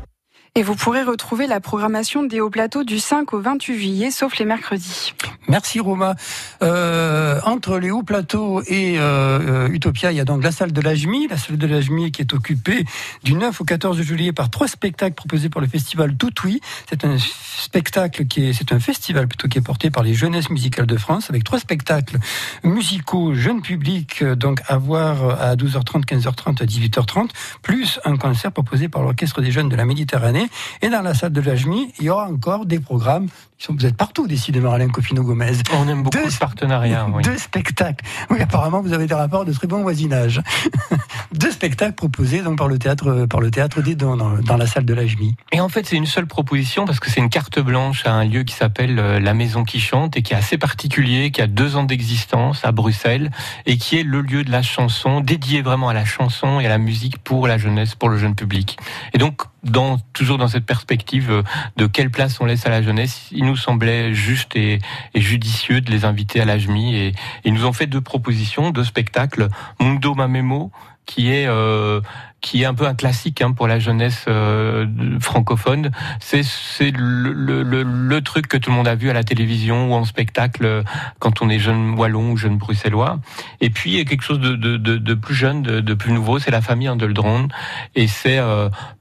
Et 0.57 0.65
vous 0.65 0.75
pourrez 0.75 1.05
retrouver 1.05 1.47
la 1.47 1.61
programmation 1.61 2.25
des 2.25 2.41
hauts 2.41 2.51
plateaux 2.51 2.83
du 2.83 2.99
5 2.99 3.33
au 3.35 3.41
28 3.41 3.75
juillet, 3.79 4.11
sauf 4.11 4.37
les 4.37 4.45
mercredis. 4.45 5.15
Merci 5.47 5.79
Roma. 5.79 6.17
Euh, 6.63 7.41
entre 7.45 7.79
les 7.79 7.93
hauts 7.93 8.03
plateaux 8.03 8.61
et 8.67 8.97
euh, 8.99 9.69
Utopia, 9.69 10.11
il 10.11 10.17
y 10.17 10.21
a 10.21 10.25
donc 10.25 10.43
la 10.43 10.51
salle 10.51 10.73
de 10.73 10.81
l'AJMI, 10.81 11.29
la 11.29 11.37
salle 11.37 11.57
de 11.57 11.67
l'AJMI 11.69 12.11
qui 12.11 12.23
est 12.23 12.35
occupée 12.35 12.85
du 13.23 13.35
9 13.35 13.61
au 13.61 13.65
14 13.65 14.01
juillet 14.03 14.33
par 14.33 14.51
trois 14.51 14.67
spectacles 14.67 15.15
proposés 15.15 15.51
par 15.51 15.63
le 15.63 15.69
festival 15.69 16.17
Tout 16.17 16.33
Oui. 16.45 16.61
C'est 16.89 17.05
un 17.05 17.17
spectacle 17.19 18.27
qui 18.27 18.47
est, 18.47 18.53
c'est 18.53 18.73
un 18.73 18.81
festival 18.81 19.29
plutôt 19.29 19.47
qui 19.47 19.59
est 19.59 19.63
porté 19.63 19.91
par 19.91 20.03
les 20.03 20.15
jeunesses 20.15 20.51
musicales 20.51 20.87
de 20.87 20.97
France 20.97 21.31
avec 21.31 21.45
trois 21.45 21.61
spectacles 21.61 22.19
musicaux 22.65 23.35
jeunes 23.35 23.63
publics 23.63 24.23
euh, 24.23 24.35
donc 24.35 24.63
à 24.67 24.79
voir 24.79 25.41
à 25.41 25.55
12h30, 25.55 26.05
15h30, 26.05 26.63
à 26.63 26.67
18h30, 26.67 27.31
plus 27.63 28.01
un 28.05 28.17
concert 28.17 28.51
proposé 28.51 28.89
par 28.89 29.03
l'orchestre 29.03 29.41
des 29.41 29.53
jeunes 29.53 29.69
de 29.69 29.77
la 29.77 29.85
Méditerranée. 29.85 30.40
Et 30.83 30.89
dans 30.89 31.03
la 31.03 31.15
salle 31.15 31.33
de 31.33 31.41
l'AJMI, 31.41 31.93
il 31.99 32.05
y 32.05 32.11
aura 32.11 32.27
encore 32.27 32.67
des 32.67 32.81
programmes. 32.81 33.29
Vous 33.69 33.87
êtes 33.87 33.97
partout, 33.97 34.27
décidément, 34.27 34.73
Alain 34.73 34.89
Cofino-Gomez. 34.89 35.53
On 35.75 35.87
aime 35.87 36.03
beaucoup 36.03 36.31
ce 36.31 36.39
partenariat. 36.39 37.07
oui. 37.13 37.23
Deux 37.23 37.37
spectacles. 37.37 38.05
Oui, 38.31 38.41
apparemment, 38.41 38.81
vous 38.81 38.93
avez 38.93 39.07
des 39.07 39.15
rapports 39.15 39.45
de 39.45 39.53
très 39.53 39.67
bon 39.67 39.83
voisinage. 39.83 40.41
Deux 41.33 41.53
spectacles 41.53 41.95
proposés 41.95 42.43
donc 42.43 42.59
par 42.59 42.69
le 42.69 42.79
théâtre, 42.79 43.27
par 43.27 43.41
le 43.41 43.51
théâtre 43.51 43.83
des 43.83 43.95
Dons 43.95 44.17
dans, 44.17 44.39
dans 44.39 44.57
la 44.57 44.67
salle 44.67 44.85
de 44.85 44.95
l'AJMI. 44.95 45.37
Et 45.53 45.61
en 45.61 45.69
fait, 45.69 45.87
c'est 45.87 45.97
une 45.97 46.07
seule 46.07 46.27
proposition 46.27 46.87
parce 46.87 46.99
que 47.01 47.11
c'est 47.11 47.21
une 47.21 47.29
carte 47.29 47.61
blanche 47.61 48.07
à 48.07 48.13
un 48.13 48.25
lieu 48.25 48.43
qui 48.43 48.55
s'appelle 48.55 48.99
euh, 48.99 49.21
La 49.21 49.35
Maison 49.35 49.63
qui 49.63 49.79
chante 49.79 50.17
et 50.17 50.23
qui 50.23 50.33
est 50.33 50.37
assez 50.37 50.59
particulier, 50.59 51.31
qui 51.31 51.43
a 51.43 51.47
deux 51.47 51.77
ans 51.77 51.85
d'existence 51.85 52.65
à 52.65 52.73
Bruxelles 52.73 53.31
et 53.67 53.77
qui 53.77 53.99
est 53.99 54.03
le 54.03 54.23
lieu 54.23 54.43
de 54.43 54.51
la 54.51 54.63
chanson, 54.63 55.21
dédié 55.21 55.63
vraiment 55.63 55.91
à 55.91 55.95
la 55.95 56.05
chanson 56.05 56.61
et 56.61 56.67
à 56.67 56.71
la 56.71 56.79
musique 56.79 57.19
pour 57.19 57.47
la 57.47 57.59
jeunesse, 57.59 57.95
pour 57.95 58.09
le 58.09 58.19
jeune 58.19 58.35
public. 58.35 58.79
Et 59.13 59.19
donc, 59.19 59.43
dans, 59.63 59.99
toujours 60.15 60.39
dans 60.39 60.49
cette 60.49 60.65
perspective 60.67 61.31
euh, 61.31 61.43
de 61.77 61.87
quelle 61.87 62.11
place 62.11 62.41
on 62.41 62.47
laisse 62.47 62.67
à 62.67 62.71
la 62.71 62.83
jeunesse, 62.83 63.29
il 63.31 63.45
nous 63.45 63.50
semblait 63.57 64.15
juste 64.15 64.57
et, 64.57 64.79
judicieux 65.15 65.81
de 65.81 65.91
les 65.91 66.05
inviter 66.05 66.41
à 66.41 66.45
l'AJMI 66.45 66.95
et, 66.95 67.07
et 67.09 67.15
ils 67.45 67.55
nous 67.55 67.67
ont 67.67 67.73
fait 67.73 67.87
deux 67.87 68.01
propositions, 68.01 68.71
deux 68.71 68.85
spectacles. 68.85 69.49
Mundo 69.81 70.15
Mamemo, 70.15 70.73
qui 71.11 71.33
est 71.33 71.47
euh, 71.49 72.01
qui 72.41 72.63
est 72.63 72.65
un 72.65 72.73
peu 72.73 72.87
un 72.87 72.95
classique 72.95 73.43
hein, 73.43 73.53
pour 73.53 73.67
la 73.67 73.81
jeunesse 73.81 74.27
euh, 74.29 74.87
francophone. 75.21 75.91
C'est 76.21 76.45
c'est 76.45 76.93
le, 76.97 78.21
truc 78.21 78.47
que 78.47 78.57
tout 78.57 78.71
le 78.71 78.77
monde 78.77 78.87
a 78.87 78.95
vu 78.95 79.11
à 79.11 79.13
la 79.13 79.25
télévision 79.25 79.91
ou 79.91 79.95
en 79.95 80.05
spectacle 80.05 80.65
euh, 80.65 80.83
quand 81.19 81.43
on 81.43 81.51
est 81.51 81.59
jeune 81.59 81.99
wallon 81.99 82.31
ou 82.31 82.37
jeune 82.37 82.59
bruxellois. 82.59 83.19
Et 83.61 83.71
puis 83.71 83.91
il 83.91 83.99
y 83.99 84.01
a 84.01 84.05
quelque 84.05 84.23
chose 84.23 84.39
de, 84.39 84.55
de, 84.55 85.15
plus 85.15 85.35
jeune, 85.35 85.63
de, 85.63 85.95
plus 85.95 86.13
nouveau, 86.13 86.39
c'est 86.39 86.53
la 86.53 86.63
famille 86.63 86.89
Andeldron 86.89 87.49
et 87.97 88.07
c'est 88.07 88.39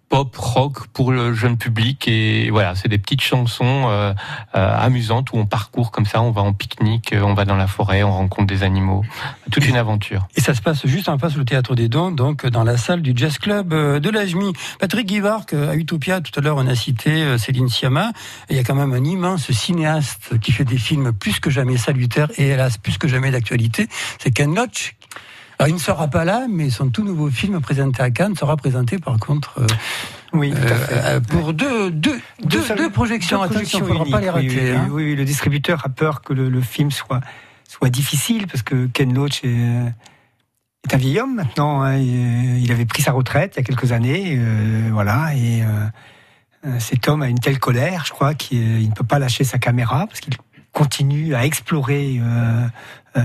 pop 0.09 0.35
rock 0.35 0.87
pour 0.87 1.11
le 1.11 1.33
jeune 1.33 1.57
public 1.57 2.07
et 2.07 2.49
voilà 2.49 2.75
c'est 2.75 2.87
des 2.87 2.97
petites 2.97 3.21
chansons 3.21 3.85
euh, 3.89 4.13
euh, 4.55 4.77
amusantes 4.77 5.31
où 5.31 5.37
on 5.37 5.45
parcourt 5.45 5.91
comme 5.91 6.05
ça 6.05 6.21
on 6.21 6.31
va 6.31 6.41
en 6.41 6.53
pique-nique 6.53 7.13
euh, 7.13 7.21
on 7.21 7.35
va 7.35 7.45
dans 7.45 7.55
la 7.55 7.67
forêt 7.67 8.03
on 8.03 8.11
rencontre 8.11 8.47
des 8.47 8.63
animaux 8.63 9.03
toute 9.51 9.67
une 9.67 9.77
aventure 9.77 10.27
Et 10.35 10.41
ça 10.41 10.53
se 10.53 10.61
passe 10.61 10.85
juste 10.85 11.09
en 11.09 11.17
face 11.17 11.33
du 11.33 11.45
théâtre 11.45 11.75
des 11.75 11.89
Dons, 11.89 12.11
donc 12.11 12.45
dans 12.45 12.63
la 12.63 12.77
salle 12.77 13.01
du 13.01 13.13
Jazz 13.15 13.37
Club 13.37 13.73
euh, 13.73 13.99
de 13.99 14.09
l'AJMI. 14.09 14.53
Patrick 14.79 15.07
Guivard, 15.07 15.45
que, 15.45 15.69
à 15.69 15.75
Utopia, 15.75 16.21
tout 16.21 16.37
à 16.39 16.41
l'heure, 16.41 16.57
on 16.57 16.67
a 16.67 16.75
cité 16.75 17.23
euh, 17.23 17.37
Céline 17.37 17.69
Sciamma. 17.69 18.11
Il 18.49 18.55
y 18.55 18.59
a 18.59 18.63
quand 18.63 18.75
même 18.75 18.93
un 18.93 19.03
immense 19.03 19.51
cinéaste 19.51 20.39
qui 20.39 20.51
fait 20.51 20.65
des 20.65 20.77
films 20.77 21.13
plus 21.13 21.39
que 21.39 21.49
jamais 21.49 21.77
salutaires 21.77 22.29
et 22.37 22.49
hélas 22.49 22.77
plus 22.77 22.97
que 22.97 23.07
jamais 23.07 23.31
d'actualité. 23.31 23.87
C'est 24.19 24.31
Ken 24.31 24.53
Loach. 24.53 24.95
Alors, 25.59 25.67
il 25.69 25.73
ne 25.73 25.79
sera 25.79 26.07
pas 26.07 26.23
là, 26.23 26.47
mais 26.49 26.69
son 26.69 26.89
tout 26.89 27.03
nouveau 27.03 27.29
film 27.29 27.59
présenté 27.59 28.01
à 28.01 28.09
Cannes 28.11 28.35
sera 28.35 28.55
présenté 28.55 28.97
par 28.97 29.17
contre 29.19 29.59
euh, 29.59 29.67
Oui, 30.31 30.51
tout 30.51 30.57
à 30.57 30.75
fait. 30.75 30.93
euh, 30.95 31.19
pour 31.19 31.53
deux, 31.53 31.91
deux, 31.91 32.17
deux, 32.45 32.63
deux 32.77 32.89
projections. 32.89 33.41
Attention, 33.41 33.79
il 33.79 33.81
ne 33.83 33.87
faudra 33.87 34.05
pas 34.05 34.21
les 34.21 34.29
rater. 34.29 34.47
oui, 34.47 34.77
hein. 34.77 34.87
oui, 34.89 35.03
oui, 35.03 35.15
le 35.17 35.25
distributeur 35.25 35.81
a 35.85 35.89
peur 35.89 36.21
que 36.21 36.31
le, 36.31 36.47
le 36.49 36.61
film 36.61 36.91
soit, 36.91 37.19
soit 37.67 37.89
difficile 37.89 38.47
parce 38.47 38.63
que 38.63 38.87
Ken 38.87 39.13
Loach 39.13 39.43
est, 39.43 39.49
est 39.49 40.93
un 40.93 40.97
vieil 40.97 41.19
homme 41.19 41.35
maintenant. 41.35 41.81
hein, 41.81 41.97
il, 41.97 42.63
il 42.63 42.71
avait 42.71 42.85
pris 42.85 43.01
sa 43.01 43.11
retraite 43.11 43.55
il 43.55 43.59
y 43.59 43.61
a 43.61 43.63
quelques 43.65 43.91
années. 43.91 44.37
euh, 44.39 44.89
voilà. 44.93 45.35
Et 45.35 45.61
euh, 45.61 45.65
euh, 46.67 46.79
cet 46.79 47.09
homme 47.09 47.21
a 47.21 47.27
une 47.27 47.39
telle 47.39 47.59
colère, 47.59 48.03
je 48.05 48.11
crois, 48.11 48.33
qu'il 48.33 48.79
il 48.81 48.87
ne 48.87 48.93
peut 48.93 49.03
pas 49.03 49.19
lâcher 49.19 49.43
sa 49.43 49.57
caméra 49.57 50.07
parce 50.07 50.21
qu'il 50.21 50.35
continue 50.71 51.35
à 51.35 51.45
explorer 51.45 52.21
euh, 52.21 52.65
euh, 53.17 53.21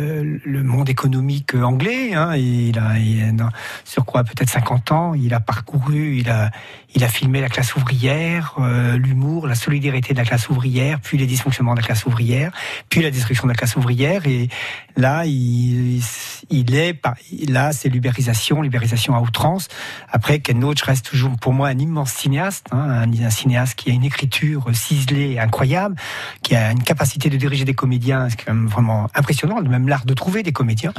euh, 0.00 0.38
le 0.44 0.62
monde 0.64 0.88
économique 0.88 1.54
anglais. 1.54 2.12
Hein, 2.12 2.34
il 2.36 2.76
a, 2.78 2.98
il 2.98 3.40
a 3.40 3.50
sur 3.84 4.04
quoi 4.04 4.24
peut-être 4.24 4.50
50 4.50 4.92
ans, 4.92 5.14
il 5.14 5.32
a 5.32 5.38
parcouru, 5.38 6.16
il 6.18 6.28
a, 6.28 6.50
il 6.94 7.04
a 7.04 7.08
filmé 7.08 7.40
la 7.40 7.48
classe 7.48 7.76
ouvrière, 7.76 8.56
euh, 8.58 8.96
l'humour, 8.96 9.46
la 9.46 9.54
solidarité 9.54 10.12
de 10.12 10.18
la 10.18 10.24
classe 10.24 10.48
ouvrière, 10.48 10.98
puis 11.00 11.18
les 11.18 11.26
dysfonctionnements 11.26 11.74
de 11.74 11.80
la 11.80 11.86
classe 11.86 12.04
ouvrière, 12.04 12.50
puis 12.88 13.00
la 13.00 13.12
destruction 13.12 13.44
de 13.44 13.52
la 13.52 13.54
classe 13.54 13.76
ouvrière. 13.76 14.26
Et 14.26 14.48
là, 14.96 15.24
il, 15.24 16.02
il 16.50 16.74
est, 16.74 17.00
là, 17.48 17.72
c'est 17.72 17.88
l'ubérisation, 17.88 18.62
l'ubérisation 18.62 19.14
à 19.14 19.20
outrance. 19.20 19.68
Après, 20.10 20.40
Ken 20.40 20.60
Loach 20.60 20.82
reste 20.82 21.06
toujours 21.06 21.36
pour 21.36 21.52
moi 21.52 21.68
un 21.68 21.78
immense 21.78 22.12
cinéaste, 22.12 22.66
hein, 22.72 23.06
un, 23.06 23.24
un, 23.24 23.30
cinéaste 23.30 23.76
qui 23.76 23.90
a 23.90 23.94
une 23.94 24.04
écriture 24.04 24.64
ciselée, 24.72 25.38
incroyable, 25.38 25.94
qui 26.42 26.56
a 26.56 26.72
une 26.72 26.82
capacité 26.82 27.30
de 27.30 27.36
diriger 27.36 27.64
des 27.64 27.74
comédiens, 27.74 28.28
c'est 28.30 28.44
quand 28.44 28.52
même 28.52 28.66
vraiment 28.66 29.08
impressionnant 29.14 29.60
même 29.78 29.88
l'art 29.88 30.04
de 30.04 30.14
trouver 30.14 30.42
des 30.42 30.52
comédiens. 30.52 30.92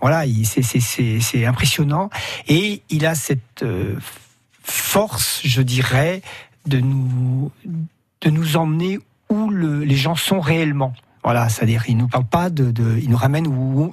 Voilà, 0.00 0.24
c'est 0.44 1.46
impressionnant. 1.46 2.10
Et 2.46 2.82
il 2.90 3.06
a 3.06 3.14
cette 3.14 3.62
euh, 3.62 3.96
force, 4.62 5.40
je 5.44 5.62
dirais, 5.62 6.22
de 6.66 6.80
nous, 6.80 7.50
de 8.20 8.30
nous 8.30 8.56
emmener 8.56 8.98
où 9.28 9.50
le, 9.50 9.84
les 9.84 9.96
gens 9.96 10.14
sont 10.14 10.40
réellement. 10.40 10.94
Voilà, 11.24 11.48
c'est-à-dire, 11.48 11.84
il 11.88 11.96
nous 11.96 12.08
parle 12.08 12.24
pas 12.24 12.48
de, 12.48 12.70
de 12.70 12.98
il 13.02 13.10
nous 13.10 13.16
ramène 13.16 13.46
où, 13.46 13.92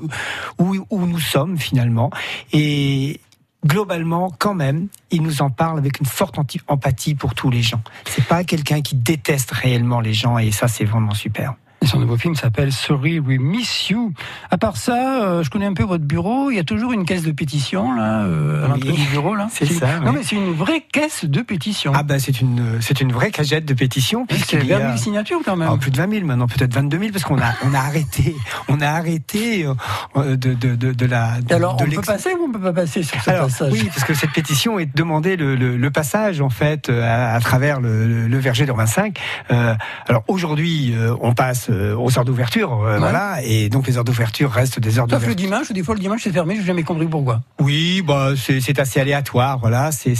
où, 0.59 0.85
où 0.89 1.05
nous 1.05 1.19
sommes 1.19 1.57
finalement. 1.57 2.11
Et 2.53 3.19
globalement, 3.65 4.31
quand 4.37 4.53
même, 4.53 4.87
il 5.11 5.21
nous 5.21 5.41
en 5.41 5.49
parle 5.49 5.77
avec 5.77 5.99
une 5.99 6.05
forte 6.05 6.35
empathie 6.67 7.15
pour 7.15 7.33
tous 7.33 7.49
les 7.49 7.61
gens. 7.61 7.81
C'est 8.05 8.25
pas 8.25 8.43
quelqu'un 8.43 8.81
qui 8.81 8.95
déteste 8.95 9.51
réellement 9.51 10.01
les 10.01 10.13
gens, 10.13 10.37
et 10.37 10.51
ça, 10.51 10.67
c'est 10.67 10.85
vraiment 10.85 11.13
super. 11.13 11.55
Et 11.81 11.87
son 11.87 11.99
nouveau 11.99 12.17
film 12.17 12.35
s'appelle 12.35 12.71
Sorry 12.71 13.19
We 13.19 13.37
Miss 13.39 13.89
You. 13.89 14.13
À 14.49 14.57
part 14.57 14.77
ça, 14.77 15.21
euh, 15.23 15.43
je 15.43 15.49
connais 15.49 15.65
un 15.65 15.73
peu 15.73 15.83
votre 15.83 16.03
bureau. 16.03 16.49
Il 16.49 16.55
y 16.55 16.59
a 16.59 16.63
toujours 16.63 16.93
une 16.93 17.05
caisse 17.05 17.23
de 17.23 17.31
pétition 17.31 17.93
là 17.93 18.23
euh, 18.23 18.65
à 18.65 18.69
l'entrée 18.69 18.93
du 18.93 19.05
bureau 19.07 19.35
là. 19.35 19.47
C'est 19.51 19.65
ça. 19.65 19.99
Non 19.99 20.11
mais 20.11 20.23
c'est 20.23 20.35
une 20.35 20.53
vraie 20.53 20.81
caisse 20.81 21.25
de 21.25 21.41
pétition. 21.41 21.91
Ah 21.95 22.03
ben 22.03 22.19
c'est 22.19 22.41
une 22.41 22.81
c'est 22.81 23.01
une 23.01 23.11
vraie 23.11 23.31
cagette 23.31 23.65
de 23.65 23.73
pétition. 23.73 24.25
C'est 24.47 24.57
20 24.57 24.77
000 24.77 24.97
signatures 24.97 25.39
quand 25.43 25.55
même. 25.55 25.69
Oh, 25.71 25.77
plus 25.77 25.91
de 25.91 25.97
20 25.97 26.09
000 26.09 26.25
maintenant, 26.25 26.47
peut-être 26.47 26.73
22 26.73 26.97
000 26.97 27.11
parce 27.11 27.23
qu'on 27.23 27.39
a 27.39 27.53
on 27.63 27.73
a 27.73 27.79
arrêté 27.79 28.35
on 28.67 28.81
a 28.81 28.87
arrêté 28.87 29.65
euh, 29.65 30.35
de, 30.35 30.53
de, 30.53 30.75
de, 30.75 30.91
de 30.93 31.05
la. 31.05 31.39
De, 31.41 31.53
Alors 31.53 31.77
on 31.79 31.85
peut 31.85 32.01
passer 32.01 32.33
ou 32.33 32.45
on 32.47 32.51
peut 32.51 32.59
pas 32.59 32.73
passer 32.73 33.03
sur 33.03 33.19
ce 33.21 33.29
passage 33.29 33.71
Oui, 33.71 33.85
parce 33.85 34.03
que 34.03 34.13
cette 34.13 34.31
pétition 34.31 34.79
est 34.79 34.95
demandé 34.95 35.35
le, 35.35 35.55
le, 35.55 35.77
le 35.77 35.91
passage 35.91 36.41
en 36.41 36.49
fait 36.49 36.89
à, 36.89 37.35
à 37.35 37.39
travers 37.39 37.79
le, 37.79 38.27
le, 38.27 38.37
verger 38.37 38.65
de 38.65 38.71
25. 38.71 39.19
Euh, 39.51 39.75
alors 40.07 40.23
aujourd'hui 40.27 40.93
on 41.21 41.33
passe 41.33 41.64
aux 41.69 42.17
heures 42.17 42.25
d'ouverture, 42.25 42.83
euh, 42.83 42.97
voilà, 42.99 43.39
et 43.43 43.69
donc 43.69 43.87
les 43.87 43.97
heures 43.97 44.03
d'ouverture 44.03 44.51
restent 44.51 44.79
des 44.79 44.99
heures 44.99 45.07
d'ouverture. 45.07 45.29
Sauf 45.29 45.29
le 45.29 45.35
dimanche, 45.35 45.71
des 45.71 45.83
fois 45.83 45.95
le 45.95 46.01
dimanche 46.01 46.21
c'est 46.23 46.31
fermé, 46.31 46.55
j'ai 46.55 46.63
jamais 46.63 46.83
compris 46.83 47.07
pourquoi. 47.07 47.41
Oui, 47.59 48.01
bah 48.01 48.33
c'est 48.37 48.79
assez 48.79 48.99
aléatoire, 48.99 49.59
voilà, 49.59 49.91
c'est 49.91 50.13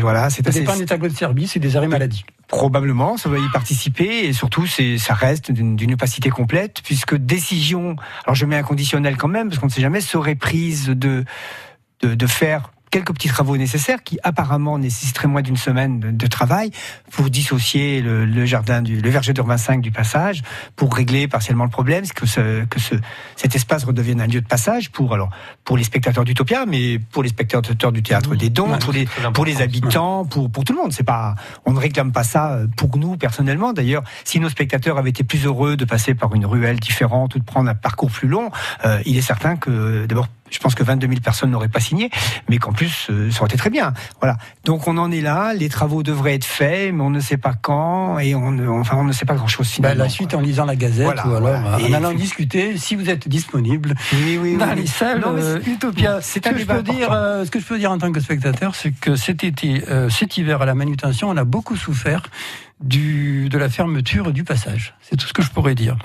voilà, 0.00 0.30
c'est 0.30 0.42
Ça 0.42 0.50
assez. 0.50 0.60
dépend 0.60 0.76
des 0.76 0.86
tableaux 0.86 1.08
de 1.08 1.16
service 1.16 1.56
et 1.56 1.60
des 1.60 1.76
arrêts 1.76 1.88
maladie. 1.88 2.24
Probablement, 2.48 3.16
ça 3.16 3.28
va 3.28 3.38
y 3.38 3.48
participer 3.52 4.24
et 4.26 4.32
surtout, 4.32 4.66
c'est, 4.66 4.98
ça 4.98 5.14
reste 5.14 5.52
d'une 5.52 5.92
opacité 5.94 6.30
complète 6.30 6.78
puisque 6.82 7.14
décision. 7.14 7.94
Alors 8.24 8.34
je 8.34 8.44
mets 8.44 8.56
un 8.56 8.64
conditionnel 8.64 9.16
quand 9.16 9.28
même 9.28 9.48
parce 9.48 9.60
qu'on 9.60 9.66
ne 9.66 9.70
sait 9.70 9.80
jamais 9.80 10.00
serait 10.00 10.34
prise 10.34 10.88
de 10.88 11.24
de, 12.02 12.14
de 12.14 12.26
faire 12.26 12.72
quelques 12.90 13.12
petits 13.12 13.28
travaux 13.28 13.56
nécessaires 13.56 14.02
qui 14.02 14.18
apparemment 14.22 14.78
nécessiteraient 14.78 15.28
moins 15.28 15.42
d'une 15.42 15.56
semaine 15.56 16.00
de, 16.00 16.26
travail 16.26 16.70
pour 17.10 17.28
dissocier 17.30 18.00
le, 18.02 18.24
le, 18.24 18.46
jardin 18.46 18.82
du 18.82 19.00
le 19.00 19.10
verger 19.10 19.32
de 19.32 19.42
25 19.42 19.80
du 19.80 19.90
passage 19.90 20.42
pour 20.76 20.94
régler 20.94 21.26
partiellement 21.28 21.64
le 21.64 21.70
problème 21.70 22.06
que 22.08 22.26
ce, 22.26 22.64
que 22.66 22.78
ce 22.78 22.94
cet 23.36 23.54
espace 23.56 23.84
redevienne 23.84 24.20
un 24.20 24.26
lieu 24.26 24.40
de 24.40 24.46
passage 24.46 24.90
pour 24.90 25.12
alors 25.12 25.30
pour 25.64 25.76
les 25.76 25.84
spectateurs 25.84 26.24
d'Utopia 26.24 26.66
mais 26.66 26.98
pour 26.98 27.22
les 27.22 27.28
spectateurs 27.30 27.92
du 27.92 28.02
théâtre 28.02 28.34
des 28.36 28.50
dons 28.50 28.78
pour 28.78 28.92
les 28.92 29.06
pour 29.34 29.44
les 29.44 29.62
habitants 29.62 30.24
pour 30.24 30.50
pour 30.50 30.64
tout 30.64 30.72
le 30.72 30.78
monde. 30.78 30.92
C'est 30.92 31.04
pas 31.04 31.34
on 31.66 31.72
ne 31.72 31.78
réclame 31.78 32.12
pas 32.12 32.24
ça 32.24 32.60
pour 32.76 32.96
nous 32.96 33.16
personnellement. 33.16 33.72
D'ailleurs 33.72 34.02
si 34.24 34.40
nos 34.40 34.48
spectateurs 34.48 34.98
avaient 34.98 35.10
été 35.10 35.24
plus 35.24 35.46
heureux 35.46 35.76
de 35.76 35.84
passer 35.84 36.14
par 36.14 36.34
une 36.34 36.46
ruelle 36.46 36.78
différente 36.78 37.34
ou 37.34 37.38
de 37.38 37.44
prendre 37.44 37.68
un 37.70 37.74
parcours 37.74 38.10
plus 38.10 38.28
long 38.28 38.50
euh, 38.84 39.00
il 39.04 39.16
est 39.16 39.22
certain 39.22 39.56
que 39.56 40.06
d'abord 40.06 40.28
je 40.50 40.58
pense 40.58 40.74
que 40.74 40.82
22 40.82 41.06
000 41.08 41.20
personnes 41.20 41.50
n'auraient 41.50 41.68
pas 41.68 41.80
signé, 41.80 42.10
mais 42.48 42.58
qu'en 42.58 42.72
plus, 42.72 43.08
euh, 43.10 43.30
ça 43.30 43.40
aurait 43.40 43.48
été 43.48 43.56
très 43.56 43.70
bien. 43.70 43.92
Voilà. 44.20 44.36
Donc 44.64 44.88
on 44.88 44.96
en 44.98 45.10
est 45.10 45.20
là. 45.20 45.54
Les 45.54 45.68
travaux 45.68 46.02
devraient 46.02 46.34
être 46.34 46.44
faits, 46.44 46.92
mais 46.94 47.02
on 47.02 47.10
ne 47.10 47.20
sait 47.20 47.36
pas 47.36 47.54
quand, 47.54 48.18
et 48.18 48.34
on 48.34 48.50
ne, 48.50 48.68
enfin, 48.68 48.96
on 48.96 49.04
ne 49.04 49.12
sait 49.12 49.24
pas 49.24 49.34
grand-chose 49.34 49.66
bah, 49.66 49.74
finalement. 49.74 50.04
la 50.04 50.10
suite 50.10 50.34
en 50.34 50.40
lisant 50.40 50.64
la 50.64 50.76
Gazette 50.76 51.06
ou 51.06 51.10
alors 51.10 51.26
voilà. 51.26 51.78
en 51.78 51.92
allant 51.92 52.12
discuter, 52.12 52.76
si 52.76 52.96
vous 52.96 53.10
êtes 53.10 53.28
disponible 53.28 53.94
oui, 54.12 54.38
oui, 54.40 54.56
dans 54.56 54.68
oui. 54.70 54.82
les 54.82 54.86
salles 54.86 55.20
Non, 55.20 55.34
euh, 55.36 55.58
Utopia. 55.66 56.20
C'est 56.20 56.44
Ce 56.44 56.50
que, 56.50 56.58
je 56.58 56.64
peux 56.64 56.82
dire, 56.82 57.12
euh, 57.12 57.44
ce 57.44 57.50
que 57.50 57.60
je 57.60 57.64
peux 57.64 57.78
dire 57.78 57.90
en 57.90 57.98
tant 57.98 58.12
que 58.12 58.20
spectateur, 58.20 58.74
c'est 58.74 58.92
que 58.92 59.16
cet 59.16 59.44
été, 59.44 59.82
euh, 59.88 60.08
cet 60.08 60.36
hiver 60.36 60.62
à 60.62 60.66
la 60.66 60.74
manutention, 60.74 61.28
on 61.28 61.36
a 61.36 61.44
beaucoup 61.44 61.76
souffert 61.76 62.22
du, 62.82 63.48
de 63.48 63.58
la 63.58 63.68
fermeture 63.68 64.32
du 64.32 64.44
passage. 64.44 64.94
C'est 65.02 65.16
tout 65.16 65.26
ce 65.26 65.32
que 65.32 65.42
je 65.42 65.50
pourrais 65.50 65.74
dire. 65.74 65.96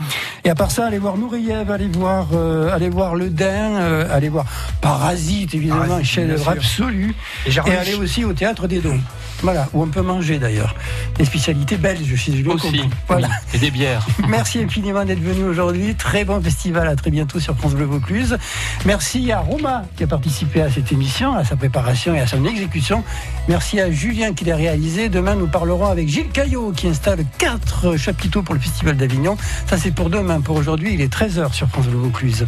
Et 0.43 0.49
à 0.49 0.55
part 0.55 0.71
ça, 0.71 0.85
allez 0.85 0.99
voir 0.99 1.17
Nouriev, 1.17 1.71
allez 1.71 1.87
voir, 1.87 2.27
euh, 2.33 2.73
allez 2.73 2.89
voir 2.89 3.15
Le 3.15 3.29
Dain, 3.29 3.77
euh, 3.77 4.07
allez 4.11 4.29
voir 4.29 4.45
Parasite, 4.81 5.53
évidemment, 5.53 5.87
Parasite, 5.87 6.05
chef-d'œuvre 6.05 6.49
absolu. 6.49 7.15
Et 7.45 7.51
Et, 7.51 7.71
allez 7.71 7.95
aussi 7.95 8.25
au 8.25 8.33
Théâtre 8.33 8.67
des 8.67 8.79
Dons. 8.79 8.99
Voilà, 9.41 9.67
où 9.73 9.83
on 9.83 9.87
peut 9.87 10.01
manger 10.01 10.39
d'ailleurs. 10.39 10.75
Des 11.17 11.25
spécialités 11.25 11.77
belges, 11.77 12.15
si 12.15 12.35
j'ai 12.35 12.43
bien 12.43 12.53
Aussi. 12.53 12.71
compris. 12.71 12.89
Voilà. 13.07 13.29
Et 13.53 13.57
des 13.57 13.71
bières. 13.71 14.05
Merci 14.27 14.59
infiniment 14.59 15.05
d'être 15.05 15.21
venu 15.21 15.43
aujourd'hui. 15.43 15.95
Très 15.95 16.25
bon 16.25 16.41
festival. 16.41 16.87
À 16.87 16.95
très 16.95 17.11
bientôt 17.11 17.39
sur 17.39 17.55
France 17.55 17.73
Bleu 17.73 17.85
Vaucluse. 17.85 18.37
Merci 18.85 19.31
à 19.31 19.39
Roma 19.39 19.83
qui 19.95 20.03
a 20.03 20.07
participé 20.07 20.61
à 20.61 20.71
cette 20.71 20.91
émission, 20.91 21.35
à 21.35 21.43
sa 21.43 21.55
préparation 21.55 22.15
et 22.15 22.19
à 22.19 22.27
son 22.27 22.45
exécution. 22.45 23.03
Merci 23.47 23.79
à 23.79 23.91
Julien 23.91 24.33
qui 24.33 24.45
l'a 24.45 24.55
réalisé. 24.55 25.09
Demain, 25.09 25.35
nous 25.35 25.47
parlerons 25.47 25.87
avec 25.87 26.07
Gilles 26.07 26.29
Caillot 26.29 26.71
qui 26.71 26.87
installe 26.87 27.25
quatre 27.37 27.97
chapiteaux 27.97 28.41
pour 28.41 28.55
le 28.55 28.61
Festival 28.61 28.97
d'Avignon. 28.97 29.37
Ça, 29.67 29.77
c'est 29.77 29.91
pour 29.91 30.09
demain. 30.09 30.41
Pour 30.41 30.55
aujourd'hui, 30.55 30.93
il 30.93 31.01
est 31.01 31.13
13h 31.13 31.53
sur 31.53 31.67
France 31.67 31.87
Bleu 31.87 31.97
Vaucluse. 31.97 32.45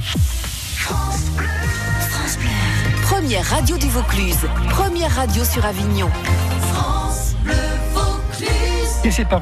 Première 3.28 3.46
radio 3.50 3.78
du 3.78 3.90
Vaucluse. 3.90 4.48
Première 4.70 5.14
radio 5.14 5.44
sur 5.44 5.66
Avignon. 5.66 6.10
Et 9.04 9.12
c'est 9.12 9.26
parti. 9.26 9.36